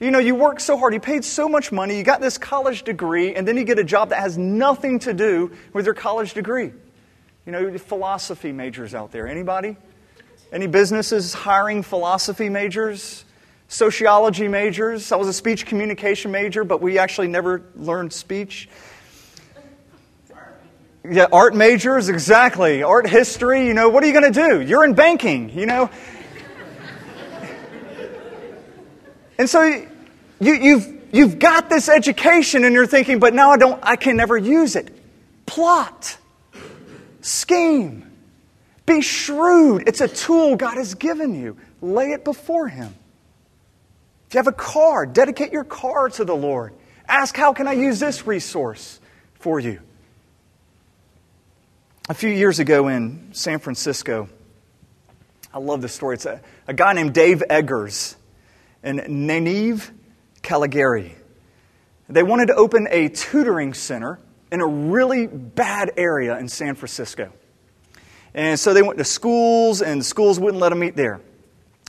You 0.00 0.10
know, 0.10 0.18
you 0.18 0.34
worked 0.34 0.62
so 0.62 0.78
hard, 0.78 0.94
you 0.94 1.00
paid 1.00 1.24
so 1.24 1.46
much 1.46 1.70
money, 1.70 1.98
you 1.98 2.04
got 2.04 2.22
this 2.22 2.38
college 2.38 2.84
degree, 2.84 3.34
and 3.34 3.46
then 3.46 3.58
you 3.58 3.64
get 3.64 3.78
a 3.78 3.84
job 3.84 4.08
that 4.08 4.20
has 4.20 4.38
nothing 4.38 4.98
to 5.00 5.12
do 5.12 5.52
with 5.74 5.84
your 5.84 5.94
college 5.94 6.32
degree. 6.32 6.72
You 7.44 7.52
know, 7.52 7.76
philosophy 7.76 8.50
majors 8.50 8.94
out 8.94 9.12
there. 9.12 9.26
Anybody? 9.26 9.76
Any 10.52 10.66
businesses 10.66 11.34
hiring 11.34 11.82
philosophy 11.82 12.48
majors, 12.48 13.24
sociology 13.70 14.48
majors? 14.48 15.12
I 15.12 15.16
was 15.16 15.28
a 15.28 15.32
speech 15.32 15.64
communication 15.64 16.30
major, 16.30 16.64
but 16.64 16.82
we 16.82 16.98
actually 16.98 17.28
never 17.28 17.62
learned 17.76 18.12
speech. 18.12 18.68
Yeah, 21.08 21.28
art 21.32 21.54
majors, 21.54 22.10
exactly. 22.10 22.82
Art 22.82 23.08
history, 23.08 23.66
you 23.66 23.72
know, 23.72 23.88
what 23.88 24.04
are 24.04 24.06
you 24.06 24.12
going 24.12 24.30
to 24.30 24.48
do? 24.48 24.60
You're 24.60 24.84
in 24.84 24.92
banking, 24.92 25.48
you 25.56 25.64
know. 25.64 25.88
and 29.38 29.48
so 29.48 29.62
you, 30.40 30.52
you've, 30.52 31.04
you've 31.12 31.38
got 31.38 31.70
this 31.70 31.88
education 31.88 32.64
and 32.64 32.74
you're 32.74 32.86
thinking, 32.86 33.18
but 33.18 33.32
now 33.32 33.50
I 33.52 33.56
don't, 33.56 33.80
I 33.82 33.96
can 33.96 34.16
never 34.16 34.36
use 34.36 34.76
it. 34.76 34.94
Plot. 35.46 36.18
Scheme. 37.22 38.10
Be 38.84 39.00
shrewd. 39.00 39.84
It's 39.86 40.02
a 40.02 40.08
tool 40.08 40.56
God 40.56 40.76
has 40.76 40.94
given 40.94 41.40
you. 41.40 41.56
Lay 41.80 42.10
it 42.10 42.24
before 42.24 42.68
Him. 42.68 42.94
If 44.30 44.34
you 44.34 44.38
have 44.38 44.46
a 44.46 44.52
car, 44.52 45.06
dedicate 45.06 45.50
your 45.50 45.64
car 45.64 46.08
to 46.10 46.24
the 46.24 46.36
Lord. 46.36 46.72
Ask, 47.08 47.36
how 47.36 47.52
can 47.52 47.66
I 47.66 47.72
use 47.72 47.98
this 47.98 48.28
resource 48.28 49.00
for 49.34 49.58
you? 49.58 49.80
A 52.08 52.14
few 52.14 52.30
years 52.30 52.60
ago 52.60 52.86
in 52.86 53.30
San 53.32 53.58
Francisco, 53.58 54.28
I 55.52 55.58
love 55.58 55.82
this 55.82 55.92
story. 55.92 56.14
It's 56.14 56.26
a, 56.26 56.40
a 56.68 56.72
guy 56.72 56.92
named 56.92 57.12
Dave 57.12 57.42
Eggers 57.50 58.14
and 58.84 59.00
Nínive 59.00 59.90
Calegari. 60.44 61.10
They 62.08 62.22
wanted 62.22 62.46
to 62.46 62.54
open 62.54 62.86
a 62.88 63.08
tutoring 63.08 63.74
center 63.74 64.20
in 64.52 64.60
a 64.60 64.66
really 64.66 65.26
bad 65.26 65.90
area 65.96 66.38
in 66.38 66.46
San 66.46 66.76
Francisco. 66.76 67.32
And 68.32 68.60
so 68.60 68.74
they 68.74 68.82
went 68.82 68.98
to 68.98 69.04
schools, 69.04 69.82
and 69.82 70.06
schools 70.06 70.38
wouldn't 70.38 70.60
let 70.60 70.68
them 70.68 70.78
meet 70.78 70.94
there. 70.94 71.20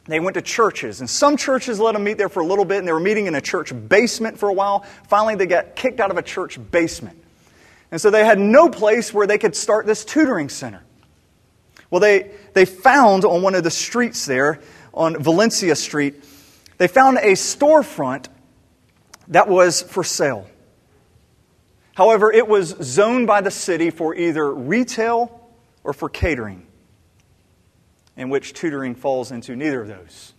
They 0.05 0.19
went 0.19 0.33
to 0.33 0.41
churches, 0.41 0.99
and 0.99 1.09
some 1.09 1.37
churches 1.37 1.79
let 1.79 1.93
them 1.93 2.03
meet 2.03 2.17
there 2.17 2.29
for 2.29 2.41
a 2.41 2.45
little 2.45 2.65
bit, 2.65 2.79
and 2.79 2.87
they 2.87 2.91
were 2.91 2.99
meeting 2.99 3.27
in 3.27 3.35
a 3.35 3.41
church 3.41 3.71
basement 3.87 4.37
for 4.37 4.49
a 4.49 4.53
while. 4.53 4.85
Finally, 5.07 5.35
they 5.35 5.45
got 5.45 5.75
kicked 5.75 5.99
out 5.99 6.09
of 6.09 6.17
a 6.17 6.23
church 6.23 6.59
basement. 6.71 7.17
And 7.91 8.01
so 8.01 8.09
they 8.09 8.25
had 8.25 8.39
no 8.39 8.69
place 8.69 9.13
where 9.13 9.27
they 9.27 9.37
could 9.37 9.55
start 9.55 9.85
this 9.85 10.03
tutoring 10.03 10.49
center. 10.49 10.83
Well, 11.89 11.99
they, 11.99 12.31
they 12.53 12.65
found 12.65 13.25
on 13.25 13.41
one 13.41 13.53
of 13.53 13.63
the 13.63 13.71
streets 13.71 14.25
there, 14.25 14.59
on 14.93 15.21
Valencia 15.21 15.75
Street, 15.75 16.23
they 16.77 16.87
found 16.87 17.17
a 17.17 17.33
storefront 17.33 18.27
that 19.27 19.47
was 19.47 19.81
for 19.81 20.03
sale. 20.03 20.47
However, 21.93 22.31
it 22.31 22.47
was 22.47 22.69
zoned 22.81 23.27
by 23.27 23.41
the 23.41 23.51
city 23.51 23.89
for 23.89 24.15
either 24.15 24.51
retail 24.51 25.49
or 25.83 25.93
for 25.93 26.09
catering, 26.09 26.65
in 28.21 28.29
which 28.29 28.53
tutoring 28.53 28.93
falls 28.93 29.31
into 29.31 29.55
neither 29.55 29.81
of 29.81 29.87
those. 29.87 30.33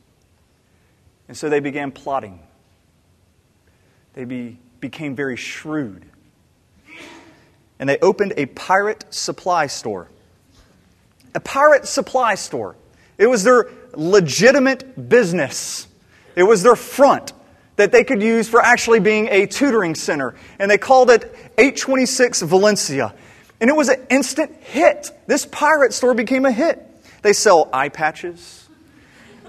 And 1.26 1.36
so 1.36 1.48
they 1.48 1.58
began 1.58 1.90
plotting. 1.90 2.38
They 4.14 4.24
be, 4.24 4.60
became 4.78 5.16
very 5.16 5.34
shrewd. 5.34 6.04
And 7.80 7.88
they 7.88 7.98
opened 7.98 8.34
a 8.36 8.46
pirate 8.46 9.04
supply 9.10 9.66
store. 9.66 10.08
A 11.34 11.40
pirate 11.40 11.88
supply 11.88 12.36
store. 12.36 12.76
It 13.18 13.26
was 13.26 13.42
their 13.42 13.68
legitimate 13.96 15.08
business, 15.08 15.88
it 16.36 16.44
was 16.44 16.62
their 16.62 16.76
front 16.76 17.32
that 17.74 17.90
they 17.90 18.04
could 18.04 18.22
use 18.22 18.48
for 18.48 18.60
actually 18.62 19.00
being 19.00 19.26
a 19.28 19.46
tutoring 19.46 19.96
center. 19.96 20.36
And 20.60 20.70
they 20.70 20.78
called 20.78 21.10
it 21.10 21.24
826 21.58 22.42
Valencia. 22.42 23.12
And 23.60 23.68
it 23.68 23.74
was 23.74 23.88
an 23.88 24.06
instant 24.08 24.54
hit. 24.60 25.10
This 25.26 25.46
pirate 25.46 25.92
store 25.92 26.14
became 26.14 26.44
a 26.44 26.52
hit. 26.52 26.90
They 27.22 27.32
sell 27.32 27.68
eye 27.72 27.88
patches, 27.88 28.68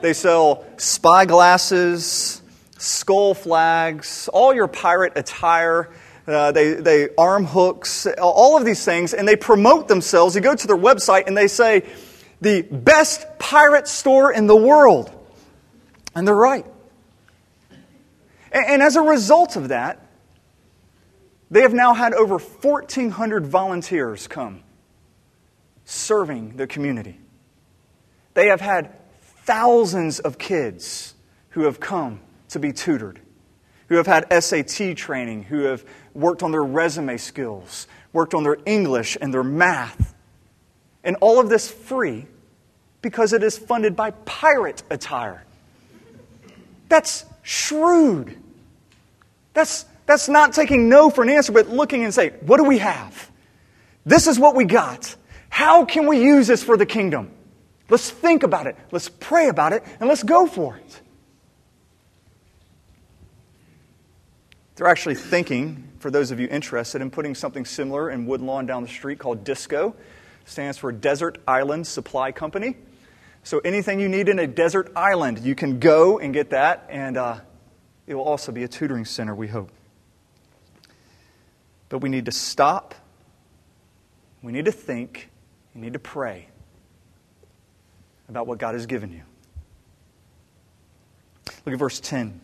they 0.02 0.14
sell 0.14 0.66
spy 0.78 1.26
glasses, 1.26 2.42
skull 2.78 3.34
flags, 3.34 4.30
all 4.32 4.54
your 4.54 4.68
pirate 4.68 5.14
attire. 5.16 5.90
Uh, 6.26 6.54
they, 6.54 6.76
they 6.76 7.10
arm 7.18 7.44
hooks, 7.44 8.08
all 8.22 8.56
of 8.56 8.64
these 8.64 8.86
things, 8.86 9.14
and 9.14 9.28
they 9.28 9.36
promote 9.36 9.90
themselves. 9.90 10.36
You 10.36 10.42
go 10.42 10.56
to 10.56 10.68
their 10.68 10.78
website 10.78 11.28
and 11.28 11.36
they 11.36 11.50
say, 11.50 11.84
the 12.44 12.62
best 12.62 13.26
pirate 13.40 13.88
store 13.88 14.32
in 14.32 14.48
the 14.48 14.56
world. 14.56 15.12
And 16.16 16.28
they're 16.28 16.36
right. 16.36 16.66
And, 18.52 18.66
and 18.68 18.82
as 18.84 18.96
a 18.96 19.02
result 19.02 19.56
of 19.56 19.70
that, 19.70 20.06
they 21.50 21.62
have 21.62 21.74
now 21.74 21.94
had 21.94 22.14
over 22.14 22.38
1,400 22.38 23.46
volunteers 23.46 24.28
come 24.28 24.64
serving 25.86 26.58
the 26.58 26.68
community. 26.68 27.20
They 28.34 28.48
have 28.48 28.62
had 28.62 28.92
thousands 29.46 30.20
of 30.20 30.38
kids 30.38 31.14
who 31.50 31.64
have 31.64 31.80
come 31.80 32.20
to 32.50 32.60
be 32.60 32.72
tutored, 32.72 33.20
who 33.90 33.96
have 33.96 34.08
had 34.08 34.26
SAT 34.44 34.96
training, 34.98 35.44
who 35.44 35.62
have 35.64 35.86
worked 36.14 36.44
on 36.44 36.52
their 36.52 36.64
resume 36.64 37.18
skills, 37.18 37.88
worked 38.12 38.34
on 38.34 38.44
their 38.44 38.58
English 38.66 39.18
and 39.20 39.34
their 39.34 39.44
math. 39.44 40.14
And 41.04 41.18
all 41.22 41.40
of 41.40 41.50
this 41.50 41.70
free 41.70 42.28
because 43.02 43.34
it 43.34 43.44
is 43.44 43.58
funded 43.58 43.96
by 43.96 44.12
pirate 44.12 44.82
attire. 44.90 45.44
That's 46.90 47.26
shrewd. 47.44 48.38
That's 49.54 49.86
that's 50.06 50.28
not 50.28 50.54
taking 50.54 50.90
no 50.90 51.10
for 51.10 51.22
an 51.24 51.30
answer, 51.30 51.52
but 51.52 51.70
looking 51.70 52.04
and 52.04 52.14
saying, 52.14 52.32
what 52.42 52.58
do 52.58 52.64
we 52.64 52.80
have? 52.80 53.30
This 54.06 54.28
is 54.28 54.38
what 54.38 54.56
we 54.56 54.66
got. 54.66 55.16
How 55.50 55.86
can 55.86 56.08
we 56.08 56.22
use 56.22 56.48
this 56.48 56.64
for 56.64 56.76
the 56.76 56.86
kingdom? 56.86 57.32
Let's 57.94 58.10
think 58.10 58.42
about 58.42 58.66
it. 58.66 58.76
Let's 58.90 59.08
pray 59.08 59.50
about 59.50 59.72
it, 59.72 59.84
and 60.00 60.10
let's 60.10 60.24
go 60.24 60.48
for 60.48 60.78
it. 60.78 61.02
They're 64.74 64.88
actually 64.88 65.14
thinking, 65.14 65.92
for 66.00 66.10
those 66.10 66.32
of 66.32 66.40
you 66.40 66.48
interested, 66.48 67.04
in 67.04 67.12
putting 67.12 67.36
something 67.36 67.66
similar 67.66 68.10
in 68.10 68.26
Woodlawn 68.26 68.66
down 68.66 68.82
the 68.82 68.90
street 68.90 69.20
called 69.20 69.44
DISCO. 69.44 69.94
Stands 70.46 70.80
for 70.80 70.92
Desert 70.92 71.38
Island 71.48 71.86
Supply 71.86 72.32
Company. 72.32 72.78
So 73.44 73.60
anything 73.60 74.00
you 74.00 74.10
need 74.10 74.28
in 74.28 74.40
a 74.40 74.48
desert 74.48 74.92
island, 74.96 75.38
you 75.42 75.54
can 75.54 75.78
go 75.78 76.18
and 76.18 76.34
get 76.34 76.50
that, 76.50 76.88
and 76.90 77.16
uh, 77.16 77.42
it 78.08 78.16
will 78.16 78.24
also 78.24 78.52
be 78.52 78.64
a 78.64 78.68
tutoring 78.68 79.06
center, 79.06 79.36
we 79.36 79.50
hope. 79.50 79.70
But 81.90 82.00
we 82.00 82.10
need 82.10 82.26
to 82.26 82.32
stop. 82.32 82.96
We 84.42 84.52
need 84.52 84.66
to 84.66 84.72
think. 84.72 85.30
We 85.76 85.82
need 85.82 85.94
to 85.94 86.00
pray 86.00 86.48
about 88.30 88.48
what 88.48 88.58
God 88.58 88.74
has 88.74 88.86
given 88.86 89.12
you. 89.12 89.22
Look 91.66 91.74
at 91.74 91.80
verse 91.80 92.00
10. 92.00 92.40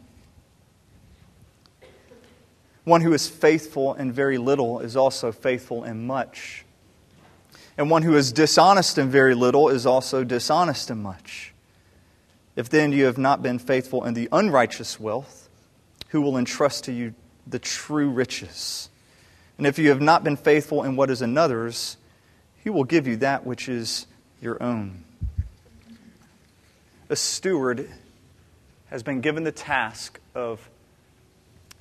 One 2.86 3.02
who 3.02 3.13
is 3.13 3.28
faithful 3.28 3.94
in 3.96 4.12
very 4.12 4.38
little 4.38 4.80
is 4.80 4.96
also 4.96 5.32
faithful 5.32 5.84
in 5.84 6.08
much. 6.08 6.65
And 7.78 7.89
one 7.89 8.02
who 8.02 8.15
is 8.15 8.32
dishonest 8.32 8.98
in 8.98 9.10
very 9.10 9.36
little 9.36 9.70
is 9.70 9.86
also 9.86 10.24
dishonest 10.24 10.89
in 10.89 11.02
much. 11.02 11.54
If 12.56 12.70
then 12.70 12.92
you 12.92 13.06
have 13.06 13.18
not 13.18 13.42
been 13.42 13.60
faithful 13.60 14.04
in 14.04 14.15
the 14.15 14.28
unrighteous 14.32 15.00
wealth, 15.00 15.50
who 16.10 16.22
will 16.22 16.38
entrust 16.38 16.86
to 16.86 16.92
you 16.92 17.13
the 17.48 17.60
true 17.60 18.10
riches? 18.10 18.89
And 19.58 19.68
if 19.68 19.78
you 19.78 19.89
have 19.89 20.02
not 20.02 20.24
been 20.24 20.38
faithful 20.38 20.84
in 20.84 20.96
what 20.96 21.10
is 21.10 21.22
another's, 21.22 21.98
he 22.63 22.70
will 22.70 22.84
give 22.84 23.08
you 23.08 23.18
that 23.18 23.46
which 23.46 23.70
is 23.70 24.08
your 24.42 24.62
own. 24.62 25.04
A 27.10 27.15
steward 27.15 27.89
has 28.89 29.04
been 29.04 29.22
given 29.22 29.43
the 29.43 29.52
task 29.52 30.19
of 30.36 30.69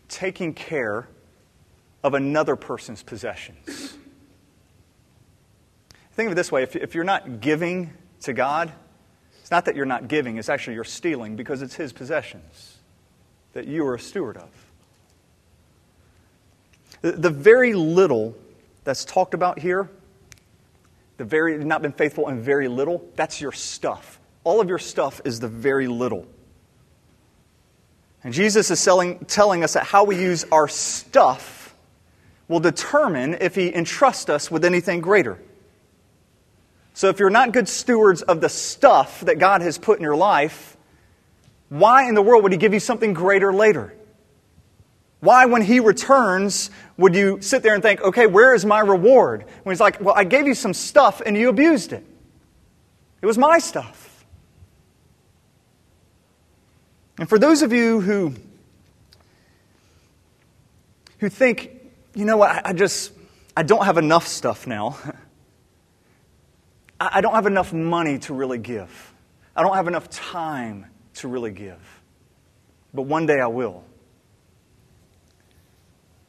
taking 0.09 0.55
care 0.55 1.09
of 2.03 2.15
another 2.15 2.57
person's 2.57 3.03
possessions. 3.03 3.97
Think 6.13 6.27
of 6.27 6.33
it 6.33 6.35
this 6.35 6.51
way 6.51 6.63
if, 6.63 6.75
if 6.75 6.95
you're 6.95 7.05
not 7.05 7.41
giving 7.41 7.93
to 8.23 8.33
God, 8.33 8.73
it's 9.41 9.51
not 9.51 9.67
that 9.67 9.77
you're 9.77 9.87
not 9.87 10.09
giving, 10.09 10.37
it's 10.37 10.49
actually 10.49 10.75
you're 10.75 10.85
stealing 10.85 11.37
because 11.37 11.63
it's 11.63 11.75
His 11.75 11.93
possessions 11.93 12.79
that 13.53 13.67
you 13.67 13.87
are 13.87 13.95
a 13.95 14.01
steward 14.01 14.37
of. 14.37 14.51
The 17.01 17.31
very 17.31 17.75
little 17.75 18.35
that's 18.85 19.05
talked 19.05 19.35
about 19.35 19.59
here, 19.59 19.89
the 21.17 21.25
very 21.25 21.63
not 21.65 21.83
been 21.83 21.93
faithful 21.93 22.29
in 22.29 22.41
very 22.41 22.69
little, 22.69 23.09
that's 23.15 23.41
your 23.41 23.53
stuff. 23.53 24.18
All 24.45 24.61
of 24.61 24.69
your 24.69 24.79
stuff 24.79 25.21
is 25.25 25.41
the 25.41 25.49
very 25.49 25.89
little. 25.89 26.27
And 28.25 28.33
Jesus 28.35 28.71
is 28.71 28.81
selling, 28.81 29.25
telling 29.27 29.63
us 29.63 29.75
that 29.75 29.85
how 29.85 30.05
we 30.05 30.21
use 30.21 30.45
our 30.51 30.69
stuff 30.69 31.75
will 32.49 32.61
determine 32.61 33.39
if 33.41 33.55
he 33.55 33.73
entrusts 33.75 34.29
us 34.29 34.51
with 34.51 34.65
anything 34.65 35.01
greater. 35.01 35.39
So 36.95 37.09
if 37.09 37.21
you're 37.21 37.31
not 37.31 37.53
good 37.53 37.69
stewards 37.69 38.23
of 38.23 38.41
the 38.41 38.49
stuff 38.49 39.21
that 39.21 39.39
God 39.39 39.63
has 39.63 39.79
put 39.79 39.99
in 39.99 40.03
your 40.03 40.17
life, 40.17 40.77
why 41.69 42.09
in 42.09 42.15
the 42.15 42.23
world 42.23 42.43
would 42.43 42.53
he 42.53 42.59
give 42.59 42.75
you 42.75 42.81
something 42.81 43.13
greater 43.13 43.53
later? 43.53 43.95
Why, 45.21 45.47
when 45.47 45.63
he 45.63 45.81
returns, 45.81 46.71
would 46.97 47.15
you 47.15 47.41
sit 47.41 47.63
there 47.63 47.75
and 47.75 47.83
think, 47.83 48.01
okay, 48.01 48.27
where 48.27 48.55
is 48.55 48.65
my 48.65 48.81
reward? 48.81 49.45
When 49.63 49.75
he's 49.75 49.81
like, 49.81 50.01
well, 50.01 50.15
I 50.17 50.25
gave 50.25 50.47
you 50.47 50.55
some 50.55 50.73
stuff 50.73 51.21
and 51.25 51.37
you 51.37 51.49
abused 51.49 51.93
it. 51.93 52.05
It 53.21 53.27
was 53.27 53.37
my 53.37 53.59
stuff. 53.59 54.08
And 57.19 57.29
for 57.29 57.39
those 57.39 57.63
of 57.63 57.73
you 57.73 58.01
who, 58.01 58.35
who 61.19 61.29
think, 61.29 61.73
you 62.15 62.25
know 62.25 62.37
what, 62.37 62.51
I, 62.51 62.63
I 62.67 62.73
just, 62.73 63.13
I 63.57 63.65
don't 63.65 63.85
have 63.85 63.99
enough 63.99 64.29
stuff 64.29 64.67
now. 64.67 64.99
I, 67.01 67.11
I 67.15 67.21
don't 67.21 67.35
have 67.35 67.47
enough 67.47 67.73
money 67.73 68.19
to 68.21 68.35
really 68.35 68.59
give. 68.59 69.13
I 69.57 69.63
don't 69.63 69.75
have 69.75 69.89
enough 69.89 70.09
time 70.09 70.87
to 71.15 71.29
really 71.29 71.51
give. 71.51 71.81
But 72.95 73.03
one 73.03 73.27
day 73.27 73.41
I 73.41 73.49
will. 73.49 73.83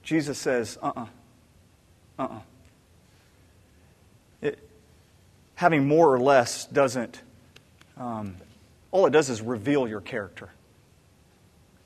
Jesus 0.02 0.39
says, 0.39 0.80
uh 0.82 0.88
uh-uh. 0.88 1.06
uh. 2.17 2.23
Uh-uh. 2.23 2.39
Having 5.54 5.88
more 5.88 6.12
or 6.12 6.19
less 6.19 6.65
doesn't, 6.65 7.21
um, 7.97 8.38
all 8.91 9.06
it 9.06 9.12
does 9.12 9.30
is 9.30 9.41
reveal 9.41 9.88
your 9.88 10.02
character. 10.02 10.49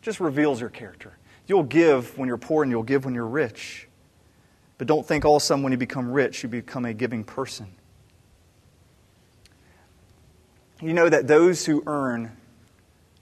Just 0.03 0.19
reveals 0.19 0.61
your 0.61 0.69
character. 0.69 1.17
You'll 1.47 1.63
give 1.63 2.17
when 2.17 2.27
you're 2.27 2.37
poor 2.37 2.61
and 2.61 2.71
you'll 2.71 2.83
give 2.83 3.05
when 3.05 3.15
you're 3.15 3.25
rich. 3.25 3.87
But 4.77 4.85
don't 4.85 5.05
think 5.05 5.25
all 5.25 5.37
of 5.37 5.41
a 5.41 5.45
sudden 5.45 5.63
when 5.63 5.71
you 5.71 5.77
become 5.77 6.11
rich, 6.11 6.43
you 6.43 6.49
become 6.49 6.85
a 6.85 6.93
giving 6.93 7.23
person. 7.23 7.67
You 10.81 10.93
know 10.93 11.07
that 11.07 11.27
those 11.27 11.65
who 11.65 11.81
earn 11.87 12.35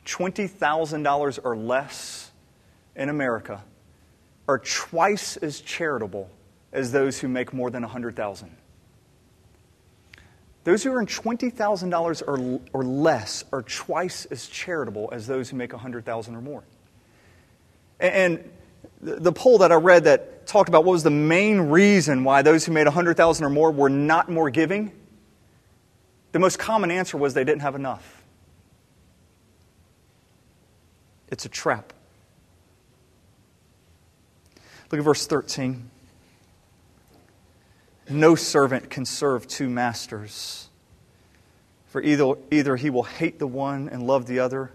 $20,000 0.05 1.39
or 1.43 1.55
less 1.55 2.31
in 2.95 3.09
America 3.09 3.63
are 4.47 4.57
twice 4.57 5.37
as 5.37 5.61
charitable 5.61 6.29
as 6.73 6.91
those 6.91 7.19
who 7.19 7.27
make 7.27 7.53
more 7.53 7.69
than 7.69 7.83
100,000. 7.83 8.57
Those 10.63 10.83
who 10.83 10.91
earn 10.91 11.07
$20,000 11.07 12.23
or, 12.27 12.61
or 12.73 12.83
less 12.83 13.43
are 13.51 13.63
twice 13.63 14.25
as 14.25 14.47
charitable 14.47 15.09
as 15.11 15.25
those 15.25 15.49
who 15.49 15.57
make 15.57 15.73
100,000 15.73 16.35
or 16.35 16.41
more. 16.41 16.63
And, 17.99 18.13
and 18.13 18.51
the 19.01 19.31
poll 19.31 19.59
that 19.59 19.71
I 19.71 19.75
read 19.75 20.03
that 20.03 20.45
talked 20.45 20.69
about 20.69 20.85
what 20.85 20.93
was 20.93 21.03
the 21.03 21.09
main 21.09 21.61
reason 21.61 22.23
why 22.23 22.41
those 22.41 22.65
who 22.65 22.71
made 22.71 22.85
100,000 22.85 23.45
or 23.45 23.49
more 23.49 23.71
were 23.71 23.89
not 23.89 24.29
more 24.29 24.49
giving, 24.49 24.91
the 26.31 26.39
most 26.39 26.59
common 26.59 26.91
answer 26.91 27.17
was 27.17 27.33
they 27.33 27.43
didn't 27.43 27.61
have 27.61 27.75
enough. 27.75 28.23
It's 31.29 31.45
a 31.45 31.49
trap. 31.49 31.93
Look 34.91 34.99
at 34.99 35.05
verse 35.05 35.25
13. 35.25 35.90
No 38.11 38.35
servant 38.35 38.89
can 38.89 39.05
serve 39.05 39.47
two 39.47 39.69
masters, 39.69 40.67
for 41.87 42.01
either, 42.01 42.33
either 42.51 42.75
he 42.75 42.89
will 42.89 43.03
hate 43.03 43.39
the 43.39 43.47
one 43.47 43.87
and 43.87 44.05
love 44.05 44.25
the 44.25 44.39
other, 44.39 44.71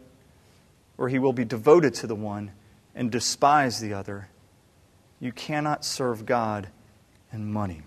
or 0.96 1.11
he 1.11 1.18
will 1.18 1.35
be 1.35 1.44
devoted 1.44 1.92
to 1.96 2.07
the 2.07 2.14
one 2.14 2.53
and 2.94 3.12
despise 3.12 3.79
the 3.79 3.92
other. 3.92 4.29
You 5.20 5.33
cannot 5.33 5.85
serve 5.85 6.25
God 6.25 6.68
and 7.31 7.53
money. 7.53 7.83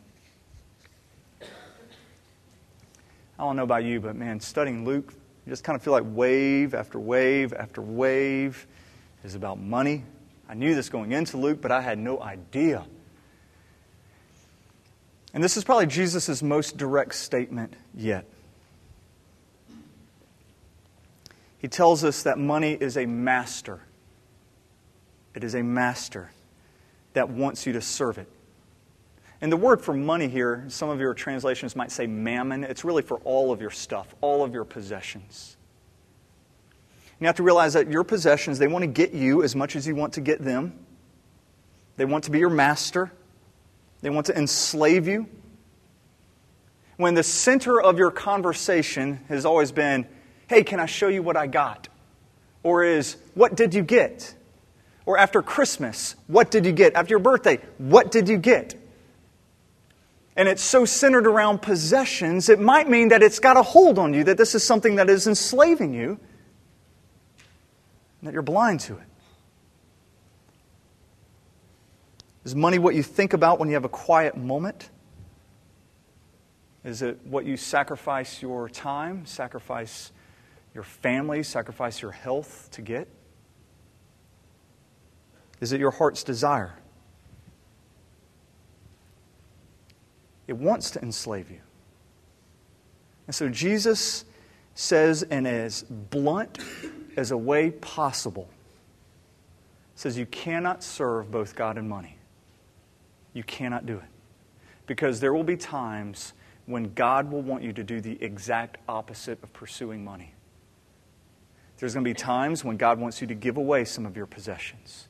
I 1.41 1.47
don't 3.39 3.55
know 3.55 3.63
about 3.63 3.83
you, 3.83 3.99
but 3.99 4.15
man, 4.15 4.39
studying 4.39 4.85
Luke, 4.85 5.13
you 5.45 5.49
just 5.51 5.63
kind 5.63 5.75
of 5.75 5.81
feel 5.81 5.93
like 5.93 6.03
wave 6.05 6.75
after 6.75 6.99
wave 6.99 7.53
after 7.53 7.81
wave 7.81 8.67
is 9.23 9.33
about 9.33 9.59
money. 9.59 10.03
I 10.47 10.53
knew 10.53 10.75
this 10.75 10.89
going 10.89 11.12
into 11.12 11.38
Luke, 11.38 11.59
but 11.59 11.71
I 11.71 11.81
had 11.81 11.97
no 11.97 12.21
idea. 12.21 12.85
And 15.33 15.43
this 15.43 15.57
is 15.57 15.63
probably 15.63 15.85
Jesus' 15.85 16.41
most 16.41 16.77
direct 16.77 17.15
statement 17.15 17.73
yet. 17.93 18.25
He 21.59 21.67
tells 21.67 22.03
us 22.03 22.23
that 22.23 22.37
money 22.37 22.73
is 22.73 22.97
a 22.97 23.05
master. 23.05 23.81
It 25.35 25.43
is 25.43 25.55
a 25.55 25.61
master 25.61 26.31
that 27.13 27.29
wants 27.29 27.65
you 27.65 27.73
to 27.73 27.81
serve 27.81 28.17
it. 28.17 28.27
And 29.41 29.51
the 29.51 29.57
word 29.57 29.81
for 29.81 29.93
money 29.93 30.27
here, 30.27 30.65
some 30.67 30.89
of 30.89 30.99
your 30.99 31.13
translations 31.13 31.75
might 31.75 31.91
say 31.91 32.07
mammon. 32.07 32.63
It's 32.63 32.83
really 32.83 33.03
for 33.03 33.17
all 33.23 33.51
of 33.51 33.61
your 33.61 33.69
stuff, 33.71 34.13
all 34.21 34.43
of 34.43 34.53
your 34.53 34.65
possessions. 34.65 35.55
You 37.19 37.27
have 37.27 37.35
to 37.35 37.43
realize 37.43 37.73
that 37.73 37.89
your 37.89 38.03
possessions, 38.03 38.59
they 38.59 38.67
want 38.67 38.83
to 38.83 38.87
get 38.87 39.13
you 39.13 39.43
as 39.43 39.55
much 39.55 39.75
as 39.75 39.85
you 39.85 39.95
want 39.95 40.13
to 40.13 40.21
get 40.21 40.41
them. 40.41 40.85
They 41.97 42.05
want 42.05 42.23
to 42.25 42.31
be 42.31 42.39
your 42.39 42.49
master. 42.49 43.11
They 44.01 44.09
want 44.09 44.27
to 44.27 44.38
enslave 44.38 45.07
you. 45.07 45.27
When 46.97 47.13
the 47.13 47.23
center 47.23 47.81
of 47.81 47.97
your 47.97 48.12
conversation 48.12 49.21
has 49.29 49.45
always 49.45 49.71
been, 49.71 50.07
hey, 50.47 50.63
can 50.63 50.79
I 50.79 50.85
show 50.85 51.07
you 51.07 51.23
what 51.23 51.38
I 51.38 51.47
got? 51.47 51.88
Or 52.63 52.83
is, 52.83 53.15
what 53.35 53.55
did 53.55 53.73
you 53.73 53.83
get? 53.83 54.33
Or 55.05 55.17
after 55.17 55.41
Christmas, 55.41 56.15
what 56.27 56.51
did 56.51 56.65
you 56.65 56.71
get? 56.71 56.95
After 56.95 57.13
your 57.13 57.19
birthday, 57.19 57.59
what 57.77 58.12
did 58.12 58.27
you 58.27 58.38
get? 58.38 58.75
and 60.39 60.47
it's 60.47 60.63
so 60.63 60.85
centered 60.85 61.27
around 61.27 61.62
possessions, 61.62 62.47
it 62.47 62.62
might 62.62 62.89
mean 62.89 63.09
that 63.09 63.21
it's 63.21 63.39
got 63.39 63.57
a 63.57 63.62
hold 63.62 63.99
on 63.99 64.13
you, 64.13 64.23
that 64.23 64.38
this 64.38 64.55
is 64.55 64.63
something 64.63 64.95
that 64.95 65.09
is 65.09 65.27
enslaving 65.27 65.93
you, 65.93 66.17
and 68.19 68.27
that 68.27 68.31
you're 68.31 68.41
blind 68.41 68.79
to 68.79 68.93
it. 68.93 69.08
Is 72.49 72.55
money 72.55 72.79
what 72.79 72.95
you 72.95 73.03
think 73.03 73.33
about 73.33 73.59
when 73.59 73.69
you 73.69 73.75
have 73.75 73.85
a 73.85 73.89
quiet 73.89 74.35
moment? 74.35 74.89
Is 76.83 77.03
it 77.03 77.19
what 77.23 77.45
you 77.45 77.55
sacrifice 77.57 78.41
your 78.41 78.67
time, 78.67 79.27
sacrifice 79.27 80.12
your 80.73 80.83
family, 80.83 81.43
sacrifice 81.43 82.01
your 82.01 82.09
health 82.09 82.69
to 82.71 82.81
get? 82.81 83.07
Is 85.62 85.73
it 85.73 85.79
your 85.79 85.91
heart's 85.91 86.23
desire? 86.23 86.73
It 90.47 90.53
wants 90.57 90.89
to 90.89 91.01
enslave 91.03 91.51
you. 91.51 91.62
And 93.27 93.35
so 93.35 93.47
Jesus 93.47 94.25
says, 94.73 95.21
in 95.21 95.45
as 95.45 95.83
blunt 95.83 96.57
as 97.15 97.29
a 97.29 97.38
way 97.38 97.69
possible, 97.69 98.49
says 99.93 100.17
you 100.17 100.25
cannot 100.25 100.83
serve 100.83 101.29
both 101.29 101.55
God 101.55 101.77
and 101.77 101.88
money. 101.88 102.15
You 103.33 103.43
cannot 103.43 103.85
do 103.85 103.97
it. 103.97 104.09
Because 104.87 105.19
there 105.19 105.33
will 105.33 105.43
be 105.43 105.57
times 105.57 106.33
when 106.65 106.93
God 106.93 107.31
will 107.31 107.41
want 107.41 107.63
you 107.63 107.73
to 107.73 107.83
do 107.83 108.01
the 108.01 108.21
exact 108.23 108.77
opposite 108.87 109.41
of 109.43 109.51
pursuing 109.53 110.03
money. 110.03 110.33
There's 111.77 111.93
going 111.93 112.03
to 112.03 112.09
be 112.09 112.13
times 112.13 112.63
when 112.63 112.77
God 112.77 112.99
wants 112.99 113.21
you 113.21 113.27
to 113.27 113.35
give 113.35 113.57
away 113.57 113.85
some 113.85 114.05
of 114.05 114.17
your 114.17 114.25
possessions. 114.25 115.07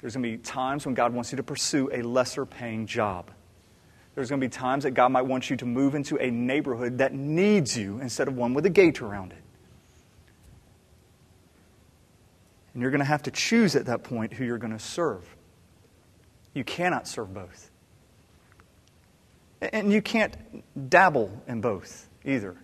There's 0.00 0.14
going 0.14 0.22
to 0.22 0.30
be 0.30 0.38
times 0.38 0.86
when 0.86 0.94
God 0.94 1.12
wants 1.12 1.32
you 1.32 1.36
to 1.36 1.42
pursue 1.42 1.90
a 1.92 2.02
lesser 2.02 2.46
paying 2.46 2.86
job. 2.86 3.30
There's 4.14 4.30
going 4.30 4.40
to 4.40 4.46
be 4.46 4.50
times 4.50 4.84
that 4.84 4.92
God 4.92 5.12
might 5.12 5.26
want 5.26 5.50
you 5.50 5.56
to 5.56 5.66
move 5.66 5.94
into 5.94 6.16
a 6.16 6.30
neighborhood 6.30 6.98
that 6.98 7.12
needs 7.12 7.76
you 7.76 8.00
instead 8.00 8.28
of 8.28 8.36
one 8.36 8.54
with 8.54 8.64
a 8.64 8.70
gate 8.70 9.02
around 9.02 9.32
it. 9.32 9.42
And 12.72 12.80
you're 12.80 12.90
going 12.90 13.00
to 13.00 13.04
have 13.04 13.24
to 13.24 13.30
choose 13.30 13.76
at 13.76 13.84
that 13.86 14.02
point 14.02 14.32
who 14.32 14.44
you're 14.44 14.56
going 14.56 14.72
to 14.72 14.78
serve. 14.78 15.35
You 16.56 16.64
cannot 16.64 17.06
serve 17.06 17.34
both. 17.34 17.70
And 19.60 19.92
you 19.92 20.00
can't 20.00 20.34
dabble 20.88 21.30
in 21.46 21.60
both 21.60 22.08
either. 22.24 22.56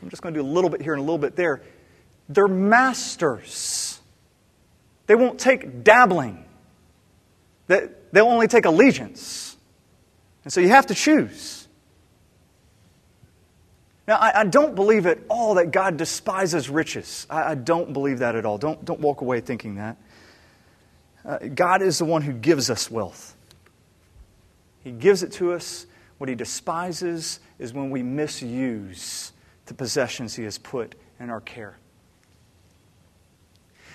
I'm 0.00 0.08
just 0.08 0.22
going 0.22 0.32
to 0.34 0.40
do 0.40 0.46
a 0.46 0.48
little 0.48 0.70
bit 0.70 0.80
here 0.80 0.92
and 0.92 1.00
a 1.00 1.02
little 1.02 1.18
bit 1.18 1.34
there. 1.34 1.62
They're 2.28 2.46
masters. 2.46 3.98
They 5.08 5.16
won't 5.16 5.40
take 5.40 5.82
dabbling. 5.82 6.44
They'll 7.66 8.28
only 8.28 8.46
take 8.46 8.66
allegiance. 8.66 9.56
And 10.44 10.52
so 10.52 10.60
you 10.60 10.68
have 10.68 10.86
to 10.86 10.94
choose. 10.94 11.66
Now, 14.06 14.18
I, 14.18 14.42
I 14.42 14.44
don't 14.44 14.76
believe 14.76 15.06
at 15.06 15.18
all 15.28 15.54
that 15.54 15.72
God 15.72 15.96
despises 15.96 16.70
riches. 16.70 17.26
I, 17.28 17.50
I, 17.50 17.54
don't 17.56 17.92
believe 17.92 18.20
that 18.20 18.36
at 18.36 18.46
all. 18.46 18.58
Don't, 18.58 18.84
don't 18.84 19.00
walk 19.00 19.22
away 19.22 19.40
thinking 19.40 19.74
that. 19.74 19.96
Uh, 21.26 21.38
God 21.38 21.82
is 21.82 21.98
the 21.98 22.04
one 22.04 22.22
who 22.22 22.32
gives 22.32 22.70
us 22.70 22.90
wealth, 22.90 23.36
He 24.84 24.92
gives 24.92 25.22
it 25.22 25.32
to 25.32 25.52
us. 25.52 25.86
What 26.18 26.30
He 26.30 26.34
despises 26.34 27.40
is 27.58 27.74
when 27.74 27.90
we 27.90 28.02
misuse 28.02 29.32
the 29.66 29.74
possessions 29.74 30.34
He 30.34 30.44
has 30.44 30.56
put 30.56 30.94
in 31.20 31.28
our 31.28 31.42
care. 31.42 31.76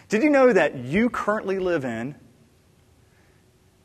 Did 0.07 0.21
you 0.21 0.29
know 0.29 0.53
that 0.53 0.75
you 0.75 1.09
currently 1.09 1.57
live 1.57 1.83
in 1.83 2.13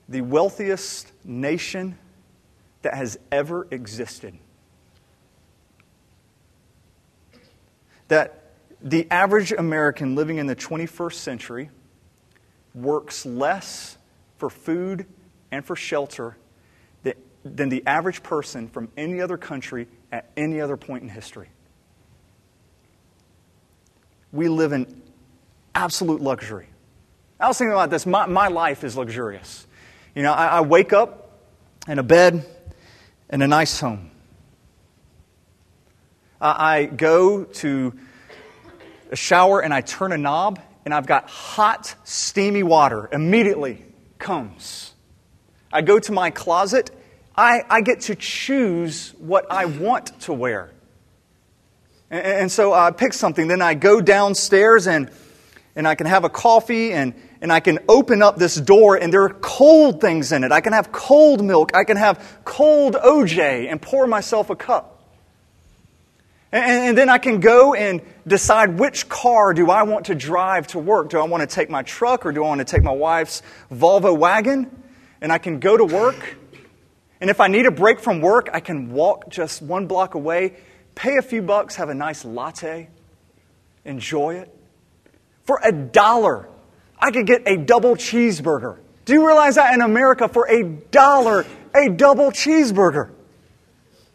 the 0.08 0.20
wealthiest 0.20 1.12
nation 1.24 1.98
that 2.82 2.94
has 2.94 3.18
ever 3.32 3.66
existed. 3.70 4.38
That 8.08 8.52
the 8.80 9.10
average 9.10 9.52
American 9.52 10.14
living 10.14 10.38
in 10.38 10.46
the 10.46 10.54
21st 10.54 11.14
century 11.14 11.70
works 12.76 13.26
less 13.26 13.98
for 14.38 14.48
food 14.48 15.06
and 15.50 15.64
for 15.64 15.74
shelter 15.74 16.36
than 17.54 17.68
the 17.68 17.82
average 17.86 18.22
person 18.22 18.68
from 18.68 18.88
any 18.96 19.20
other 19.20 19.36
country 19.36 19.86
at 20.10 20.30
any 20.36 20.60
other 20.60 20.76
point 20.76 21.02
in 21.02 21.08
history. 21.08 21.48
We 24.32 24.48
live 24.48 24.72
in 24.72 25.02
absolute 25.74 26.20
luxury. 26.20 26.66
I 27.38 27.48
was 27.48 27.58
thinking 27.58 27.72
about 27.72 27.90
this. 27.90 28.06
My, 28.06 28.26
my 28.26 28.48
life 28.48 28.82
is 28.82 28.96
luxurious. 28.96 29.66
You 30.14 30.22
know, 30.22 30.32
I, 30.32 30.46
I 30.46 30.60
wake 30.62 30.92
up 30.92 31.38
in 31.86 31.98
a 31.98 32.02
bed 32.02 32.44
in 33.30 33.42
a 33.42 33.46
nice 33.46 33.78
home. 33.78 34.10
I, 36.40 36.78
I 36.78 36.84
go 36.86 37.44
to 37.44 37.92
a 39.10 39.16
shower 39.16 39.60
and 39.60 39.72
I 39.72 39.82
turn 39.82 40.12
a 40.12 40.18
knob, 40.18 40.58
and 40.86 40.94
I've 40.94 41.06
got 41.06 41.28
hot, 41.28 41.96
steamy 42.04 42.62
water 42.62 43.08
immediately 43.10 43.84
comes. 44.18 44.94
I 45.72 45.82
go 45.82 45.98
to 45.98 46.12
my 46.12 46.30
closet. 46.30 46.92
I, 47.36 47.64
I 47.68 47.80
get 47.80 48.02
to 48.02 48.14
choose 48.14 49.10
what 49.18 49.50
I 49.50 49.64
want 49.64 50.18
to 50.20 50.32
wear. 50.32 50.70
And, 52.08 52.24
and 52.24 52.52
so 52.52 52.72
I 52.72 52.92
pick 52.92 53.14
something. 53.14 53.48
Then 53.48 53.62
I 53.62 53.74
go 53.74 54.00
downstairs 54.00 54.86
and, 54.86 55.10
and 55.74 55.88
I 55.88 55.96
can 55.96 56.06
have 56.06 56.22
a 56.22 56.30
coffee 56.30 56.92
and, 56.92 57.14
and 57.40 57.52
I 57.52 57.58
can 57.58 57.80
open 57.88 58.22
up 58.22 58.36
this 58.36 58.54
door 58.54 58.94
and 58.94 59.12
there 59.12 59.24
are 59.24 59.34
cold 59.34 60.00
things 60.00 60.30
in 60.30 60.44
it. 60.44 60.52
I 60.52 60.60
can 60.60 60.72
have 60.72 60.92
cold 60.92 61.44
milk. 61.44 61.72
I 61.74 61.82
can 61.82 61.96
have 61.96 62.42
cold 62.44 62.94
OJ 62.94 63.68
and 63.68 63.82
pour 63.82 64.06
myself 64.06 64.50
a 64.50 64.56
cup. 64.56 64.95
And, 66.56 66.88
and 66.88 66.98
then 66.98 67.10
I 67.10 67.18
can 67.18 67.40
go 67.40 67.74
and 67.74 68.00
decide 68.26 68.78
which 68.78 69.10
car 69.10 69.52
do 69.52 69.70
I 69.70 69.82
want 69.82 70.06
to 70.06 70.14
drive 70.14 70.66
to 70.68 70.78
work. 70.78 71.10
Do 71.10 71.20
I 71.20 71.24
want 71.24 71.42
to 71.42 71.46
take 71.46 71.68
my 71.68 71.82
truck 71.82 72.24
or 72.24 72.32
do 72.32 72.42
I 72.42 72.48
want 72.48 72.60
to 72.60 72.64
take 72.64 72.82
my 72.82 72.92
wife's 72.92 73.42
Volvo 73.70 74.16
wagon? 74.16 74.70
And 75.20 75.30
I 75.30 75.36
can 75.36 75.60
go 75.60 75.76
to 75.76 75.84
work. 75.84 76.36
And 77.20 77.28
if 77.28 77.40
I 77.40 77.48
need 77.48 77.66
a 77.66 77.70
break 77.70 78.00
from 78.00 78.22
work, 78.22 78.48
I 78.54 78.60
can 78.60 78.90
walk 78.92 79.28
just 79.28 79.60
one 79.60 79.86
block 79.86 80.14
away, 80.14 80.54
pay 80.94 81.18
a 81.18 81.22
few 81.22 81.42
bucks, 81.42 81.76
have 81.76 81.90
a 81.90 81.94
nice 81.94 82.24
latte, 82.24 82.88
enjoy 83.84 84.36
it. 84.36 84.54
For 85.44 85.60
a 85.62 85.72
dollar, 85.72 86.48
I 86.98 87.10
could 87.10 87.26
get 87.26 87.46
a 87.46 87.58
double 87.58 87.96
cheeseburger. 87.96 88.78
Do 89.04 89.12
you 89.12 89.26
realize 89.26 89.56
that 89.56 89.74
in 89.74 89.82
America, 89.82 90.26
for 90.26 90.48
a 90.48 90.64
dollar, 90.64 91.44
a 91.74 91.90
double 91.90 92.30
cheeseburger? 92.30 93.10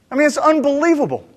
I 0.10 0.16
mean, 0.16 0.26
it's 0.26 0.38
unbelievable. 0.38 1.28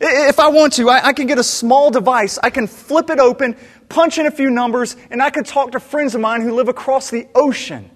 If 0.00 0.40
I 0.40 0.48
want 0.48 0.72
to, 0.74 0.88
I, 0.88 1.08
I, 1.08 1.12
can 1.12 1.26
get 1.26 1.38
a 1.38 1.44
small 1.44 1.90
device, 1.90 2.38
I 2.42 2.48
can 2.48 2.66
flip 2.66 3.10
it 3.10 3.18
open, 3.18 3.54
punch 3.90 4.16
in 4.16 4.26
a 4.26 4.30
few 4.30 4.48
numbers, 4.48 4.96
and 5.10 5.22
I 5.22 5.28
can 5.28 5.44
talk 5.44 5.72
to 5.72 5.80
friends 5.80 6.14
of 6.14 6.22
mine 6.22 6.40
who 6.40 6.54
live 6.54 6.68
across 6.68 7.10
the 7.10 7.28
ocean. 7.34 7.90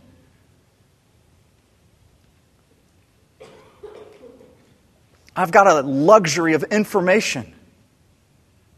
I've 5.35 5.51
got 5.51 5.67
a 5.67 5.81
luxury 5.81 6.53
of 6.53 6.63
information. 6.65 7.55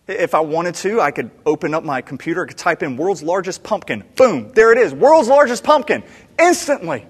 If 0.07 0.35
I 0.35 0.41
wanted 0.41 0.77
to, 0.77 1.01
I 1.01 1.11
could 1.11 1.33
open 1.45 1.75
up 1.75 1.83
my 1.83 2.01
computer, 2.03 2.45
I 2.45 2.47
could 2.47 2.57
type 2.57 2.85
in 2.85 2.97
world's 2.97 3.25
largest 3.25 3.65
pumpkin. 3.65 4.05
Boom, 4.15 4.53
there 4.53 4.71
it 4.71 4.79
is. 4.79 4.95
World's 4.95 5.29
largest 5.29 5.65
pumpkin. 5.65 6.05
Instantly. 6.39 7.05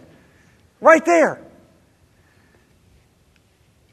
Right 0.80 1.04
there. 1.04 1.42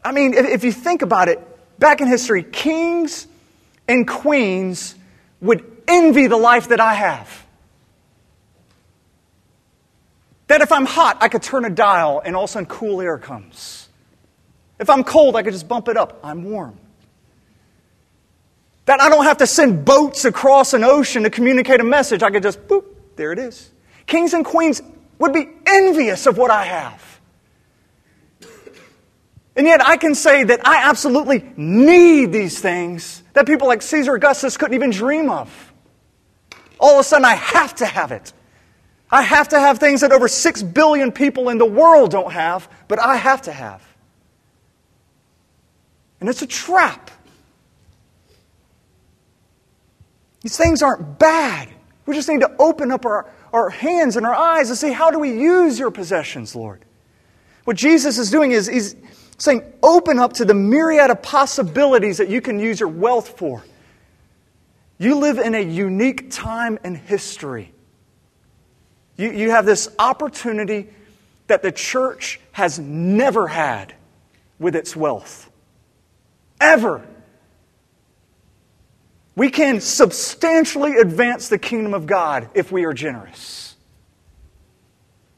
I 0.06 0.14
mean, 0.14 0.34
if 0.34 0.64
you 0.64 0.72
think 0.72 1.02
about 1.02 1.28
it, 1.28 1.53
back 1.84 2.00
in 2.00 2.08
history, 2.08 2.44
kings 2.44 3.28
and 3.90 4.08
queens 4.08 4.96
would 5.42 5.84
envy 5.86 6.28
the 6.28 6.38
life 6.38 6.70
that 6.70 6.80
I 6.80 6.94
have. 6.94 7.46
That 10.48 10.62
if 10.62 10.72
I'm 10.72 10.86
hot, 10.86 11.18
I 11.20 11.28
could 11.28 11.44
turn 11.44 11.66
a 11.66 11.70
dial 11.70 12.22
and 12.24 12.38
all 12.38 12.46
of 12.46 12.50
a 12.50 12.54
sudden 12.54 12.68
cool 12.68 13.02
air 13.02 13.18
comes. 13.18 13.90
If 14.80 14.90
I'm 14.90 15.04
cold, 15.04 15.36
I 15.36 15.44
could 15.44 15.52
just 15.52 15.68
bump 15.68 15.90
it 15.90 15.98
up. 15.98 16.22
I'm 16.24 16.46
warm. 16.46 16.78
That 18.86 19.02
I 19.02 19.10
don't 19.10 19.26
have 19.26 19.40
to 19.40 19.48
send 19.48 19.84
boats 19.84 20.24
across 20.24 20.74
an 20.74 20.86
ocean 20.86 21.24
to 21.24 21.30
communicate 21.30 21.82
a 21.82 21.84
message. 21.84 22.24
I 22.24 22.32
could 22.32 22.44
just, 22.44 22.66
boop, 22.66 22.86
there 23.18 23.34
it 23.34 23.40
is. 23.40 23.72
Kings 24.06 24.34
and 24.34 24.46
queens 24.46 24.82
would 25.20 25.34
be 25.34 25.50
envious 25.68 26.28
of 26.28 26.38
what 26.38 26.50
I 26.50 26.64
have. 26.64 27.13
And 29.56 29.68
yet 29.68 29.86
I 29.86 29.98
can 29.98 30.16
say 30.16 30.44
that 30.46 30.66
I 30.66 30.90
absolutely 30.90 31.52
need 31.56 32.32
these 32.32 32.60
things 32.60 33.22
that 33.34 33.46
people 33.46 33.68
like 33.68 33.82
Caesar 33.82 34.16
Augustus 34.16 34.58
couldn't 34.58 34.74
even 34.74 34.90
dream 34.90 35.30
of. 35.30 35.74
All 36.80 36.96
of 36.96 37.00
a 37.00 37.04
sudden, 37.04 37.26
I 37.26 37.36
have 37.36 37.76
to 37.76 37.86
have 37.86 38.12
it. 38.12 38.34
I 39.12 39.22
have 39.22 39.50
to 39.50 39.60
have 39.60 39.78
things 39.78 40.02
that 40.02 40.12
over 40.12 40.28
6 40.28 40.64
billion 40.64 41.12
people 41.12 41.50
in 41.50 41.60
the 41.60 41.66
world 41.66 42.12
don't 42.12 42.32
have, 42.32 42.68
but 42.88 43.00
I 43.00 43.16
have 43.16 43.44
to 43.44 43.52
have. 43.52 43.88
And 46.20 46.30
it's 46.30 46.42
a 46.42 46.48
trap. 46.48 47.12
These 50.42 50.58
things 50.58 50.82
aren't 50.82 51.20
bad. 51.20 51.70
We 52.06 52.16
just 52.16 52.28
need 52.28 52.42
to 52.42 52.52
open 52.58 52.92
up 52.92 53.06
our, 53.06 53.32
our 53.54 53.70
hands 53.70 54.18
and 54.18 54.26
our 54.26 54.34
eyes 54.34 54.70
and 54.70 54.78
see 54.78 54.92
how 54.92 55.12
do 55.12 55.20
we 55.20 55.32
use 55.32 55.78
your 55.78 55.92
possessions, 55.92 56.56
Lord. 56.56 56.84
What 57.66 57.78
Jesus 57.78 58.18
is 58.18 58.32
doing 58.32 58.52
is 58.52 58.68
he's 58.68 58.96
saying, 59.44 59.74
open 59.84 60.20
up 60.20 60.32
to 60.32 60.46
the 60.46 60.54
myriad 60.54 61.10
of 61.10 61.22
possibilities 61.22 62.18
that 62.18 62.30
you 62.30 62.40
can 62.40 62.60
use 62.60 62.80
your 62.80 62.88
wealth 62.88 63.38
for. 63.38 63.64
You 64.98 65.20
live 65.20 65.38
in 65.38 65.54
a 65.54 65.60
unique 65.60 66.32
time 66.32 66.80
in 66.86 66.96
history. 66.96 67.74
You, 69.18 69.32
you 69.32 69.52
have 69.52 69.66
this 69.66 69.90
opportunity 70.00 70.90
that 71.48 71.62
the 71.62 71.74
church 71.74 72.40
has 72.54 72.80
never 72.80 73.48
had 73.48 73.94
with 74.60 74.78
its 74.78 74.96
wealth. 74.96 75.52
Ever. 76.62 77.06
We 79.36 79.50
can 79.50 79.82
substantially 79.82 80.96
advance 80.96 81.50
the 81.50 81.58
kingdom 81.58 81.94
of 81.94 82.08
God 82.08 82.50
if 82.54 82.72
we 82.72 82.86
are 82.86 82.94
generous. 82.94 83.73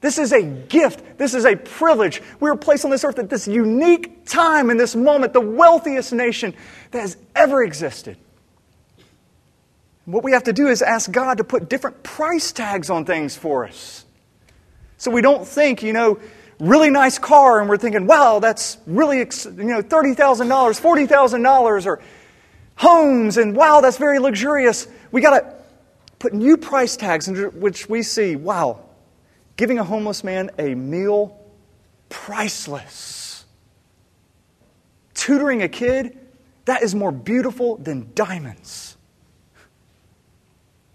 This 0.06 0.20
is 0.20 0.34
a 0.34 0.44
gift. 0.44 1.18
This 1.18 1.34
is 1.34 1.46
a 1.46 1.56
privilege. 1.56 2.22
We 2.40 2.48
are 2.52 2.56
placed 2.56 2.86
on 2.86 2.92
this 2.92 3.04
earth 3.04 3.18
at 3.18 3.28
this 3.28 3.48
unique 3.48 4.24
time 4.24 4.70
in 4.70 4.78
this 4.78 4.96
moment, 4.96 5.34
the 5.34 5.42
wealthiest 5.42 6.14
nation 6.14 6.54
that 6.92 7.00
has 7.00 7.18
ever 7.36 7.64
existed. 7.64 8.16
What 10.06 10.24
we 10.24 10.34
have 10.34 10.44
to 10.44 10.54
do 10.54 10.68
is 10.68 10.84
ask 10.84 11.12
God 11.12 11.40
to 11.40 11.44
put 11.44 11.70
different 11.70 12.04
price 12.04 12.52
tags 12.52 12.92
on 12.92 13.06
things 13.06 13.36
for 13.36 13.66
us. 13.66 14.06
So 15.00 15.10
we 15.10 15.24
don't 15.24 15.44
think, 15.44 15.82
you 15.82 15.92
know, 15.92 16.20
really 16.60 16.92
nice 16.92 17.18
car 17.18 17.60
and 17.60 17.68
we're 17.68 17.78
thinking, 17.78 18.06
wow, 18.06 18.38
that's 18.38 18.78
really, 18.86 19.18
you 19.18 19.24
know, 19.24 19.82
$30,000, 19.82 20.16
$40,000 20.16 21.86
or 21.88 22.00
homes 22.76 23.38
and 23.38 23.56
wow, 23.56 23.82
that's 23.82 23.98
very 23.98 24.20
luxurious. 24.20 24.88
We 25.12 25.22
got 25.22 25.40
to 25.40 25.56
put 26.20 26.32
new 26.32 26.58
price 26.58 26.96
tags 26.96 27.28
in 27.28 27.36
which 27.60 27.90
we 27.90 28.04
see, 28.04 28.36
wow, 28.36 28.85
giving 29.58 29.80
a 29.80 29.84
homeless 29.84 30.24
man 30.24 30.52
a 30.58 30.76
meal, 30.76 31.40
priceless. 32.10 33.46
Tutoring 35.14 35.64
a 35.64 35.70
kid, 35.70 36.18
that 36.66 36.84
is 36.84 36.94
more 36.94 37.12
beautiful 37.12 37.78
than 37.78 38.12
diamonds. 38.14 38.98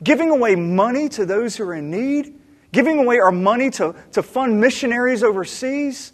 Giving 0.03 0.31
away 0.31 0.55
money 0.57 1.09
to 1.11 1.27
those 1.27 1.57
who 1.57 1.65
are 1.65 1.75
in 1.75 1.91
need, 1.91 2.39
giving 2.73 2.99
away 2.99 3.19
our 3.19 3.33
money 3.33 3.71
to, 3.71 3.95
to 4.13 4.23
fund 4.23 4.61
missionaries 4.61 5.23
overseas, 5.23 6.13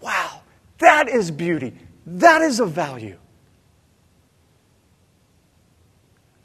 wow, 0.00 0.40
that 0.78 1.08
is 1.08 1.30
beauty. 1.30 1.74
That 2.06 2.42
is 2.42 2.60
of 2.60 2.70
value. 2.70 3.18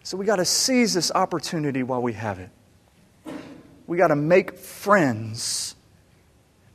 So 0.03 0.17
we 0.17 0.25
got 0.25 0.37
to 0.37 0.45
seize 0.45 0.93
this 0.93 1.11
opportunity 1.11 1.83
while 1.83 2.01
we 2.01 2.13
have 2.13 2.39
it. 2.39 2.49
We 3.91 3.97
got 3.97 4.07
to 4.07 4.15
make 4.15 4.57
friends 4.57 5.75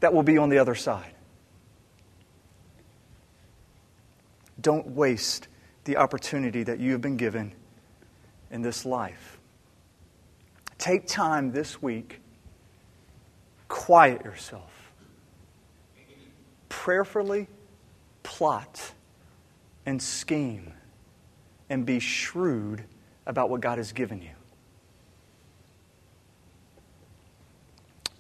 that 0.00 0.12
will 0.12 0.22
be 0.22 0.37
on 0.37 0.50
the 0.50 0.59
other 0.59 0.74
side. 0.74 1.14
Don't 4.61 4.88
waste 4.88 5.48
the 5.85 5.96
opportunity 5.96 6.62
that 6.64 6.79
you 6.79 6.92
have 6.92 7.00
been 7.00 7.16
given 7.16 7.55
in 8.50 8.60
this 8.60 8.85
life. 8.85 9.38
Take 10.77 11.06
time 11.06 11.52
this 11.52 11.81
week, 11.81 12.21
quiet 13.67 14.23
yourself, 14.23 14.92
prayerfully 16.69 17.48
plot 18.25 18.92
and 19.87 20.02
scheme, 20.02 20.75
and 21.71 21.87
be 21.87 21.98
shrewd 21.98 22.85
about 23.25 23.48
what 23.48 23.62
God 23.62 23.79
has 23.79 23.92
given 23.92 24.21
you. 24.21 24.35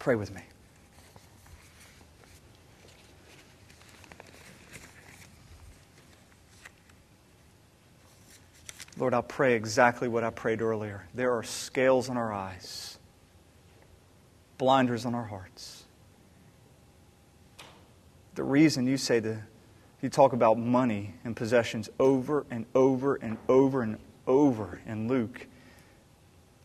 Pray 0.06 0.14
with 0.14 0.32
me. 0.32 0.40
Lord, 8.96 9.14
I'll 9.14 9.24
pray 9.24 9.54
exactly 9.54 10.06
what 10.06 10.22
I 10.22 10.30
prayed 10.30 10.62
earlier. 10.62 11.08
There 11.12 11.32
are 11.32 11.42
scales 11.42 12.08
in 12.08 12.16
our 12.16 12.32
eyes, 12.32 12.98
blinders 14.58 15.04
on 15.06 15.16
our 15.16 15.24
hearts. 15.24 15.82
The 18.36 18.44
reason 18.44 18.86
you 18.86 18.98
say 18.98 19.18
the 19.18 19.38
you 20.02 20.08
talk 20.08 20.32
about 20.32 20.56
money 20.56 21.14
and 21.24 21.34
possessions 21.34 21.90
over 21.98 22.46
and 22.48 22.64
over 22.76 23.16
and 23.16 23.38
over 23.48 23.82
and 23.82 23.98
over 24.28 24.80
in 24.86 25.08
Luke 25.08 25.48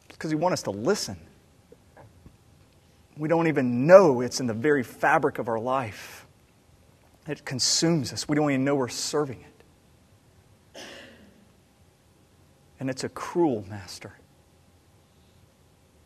because 0.10 0.32
you 0.32 0.38
want 0.38 0.54
us 0.54 0.62
to 0.62 0.70
listen. 0.70 1.18
We 3.22 3.28
don't 3.28 3.46
even 3.46 3.86
know 3.86 4.22
it's 4.22 4.40
in 4.40 4.48
the 4.48 4.54
very 4.56 4.82
fabric 4.82 5.38
of 5.38 5.48
our 5.48 5.60
life. 5.60 6.26
It 7.28 7.46
consumes 7.46 8.12
us. 8.12 8.28
We 8.28 8.36
don't 8.36 8.50
even 8.50 8.66
know 8.66 8.74
we're 8.74 8.88
serving 8.88 9.46
it. 10.74 10.82
And 12.80 12.90
it's 12.90 13.04
a 13.04 13.10
cruel 13.10 13.64
master. 13.70 14.14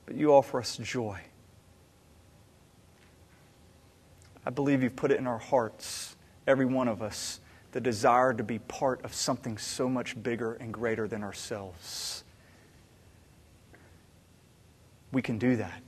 But 0.05 0.17
you 0.17 0.33
offer 0.33 0.59
us 0.59 0.75
joy. 0.75 1.21
I 4.45 4.49
believe 4.49 4.83
you've 4.83 4.97
put 4.97 5.09
it 5.09 5.17
in 5.17 5.25
our 5.25 5.39
hearts, 5.39 6.17
every 6.45 6.65
one 6.65 6.89
of 6.89 7.01
us, 7.01 7.39
the 7.71 7.79
desire 7.79 8.33
to 8.33 8.43
be 8.43 8.59
part 8.59 9.05
of 9.05 9.13
something 9.13 9.57
so 9.57 9.87
much 9.87 10.21
bigger 10.21 10.55
and 10.55 10.73
greater 10.73 11.07
than 11.07 11.23
ourselves. 11.23 12.25
We 15.13 15.21
can 15.21 15.37
do 15.37 15.55
that. 15.55 15.81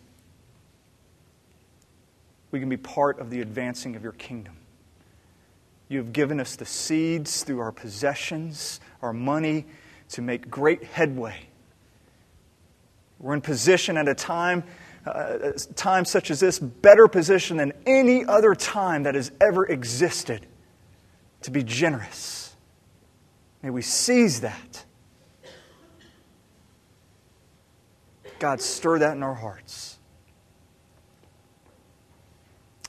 We 2.58 2.62
can 2.62 2.70
be 2.70 2.78
part 2.78 3.20
of 3.20 3.30
the 3.30 3.42
advancing 3.42 3.96
of 3.96 4.02
your 4.02 4.14
kingdom. 4.14 4.56
You 5.90 6.00
have 6.00 6.12
given 6.12 6.40
us 6.40 6.56
the 6.56 6.66
seeds 6.66 7.44
through 7.44 7.60
our 7.60 7.72
possessions, 7.72 8.80
our 9.04 9.14
money, 9.14 9.68
to 10.10 10.24
make 10.24 10.50
great 10.50 10.84
headway. 10.84 11.38
We're 13.20 13.36
in 13.36 13.42
position 13.42 13.96
at 13.96 14.08
a 14.08 14.16
time, 14.16 14.64
uh, 15.06 15.52
time 15.76 16.04
such 16.04 16.32
as 16.32 16.40
this, 16.40 16.58
better 16.58 17.08
position 17.08 17.58
than 17.58 17.74
any 17.86 18.26
other 18.26 18.56
time 18.56 19.04
that 19.04 19.14
has 19.14 19.32
ever 19.40 19.68
existed 19.68 20.48
to 21.44 21.52
be 21.52 21.62
generous. 21.62 22.56
May 23.62 23.70
we 23.70 23.84
seize 23.84 24.42
that. 24.42 24.84
God, 28.40 28.62
stir 28.62 28.98
that 28.98 29.16
in 29.16 29.22
our 29.22 29.36
hearts. 29.36 29.87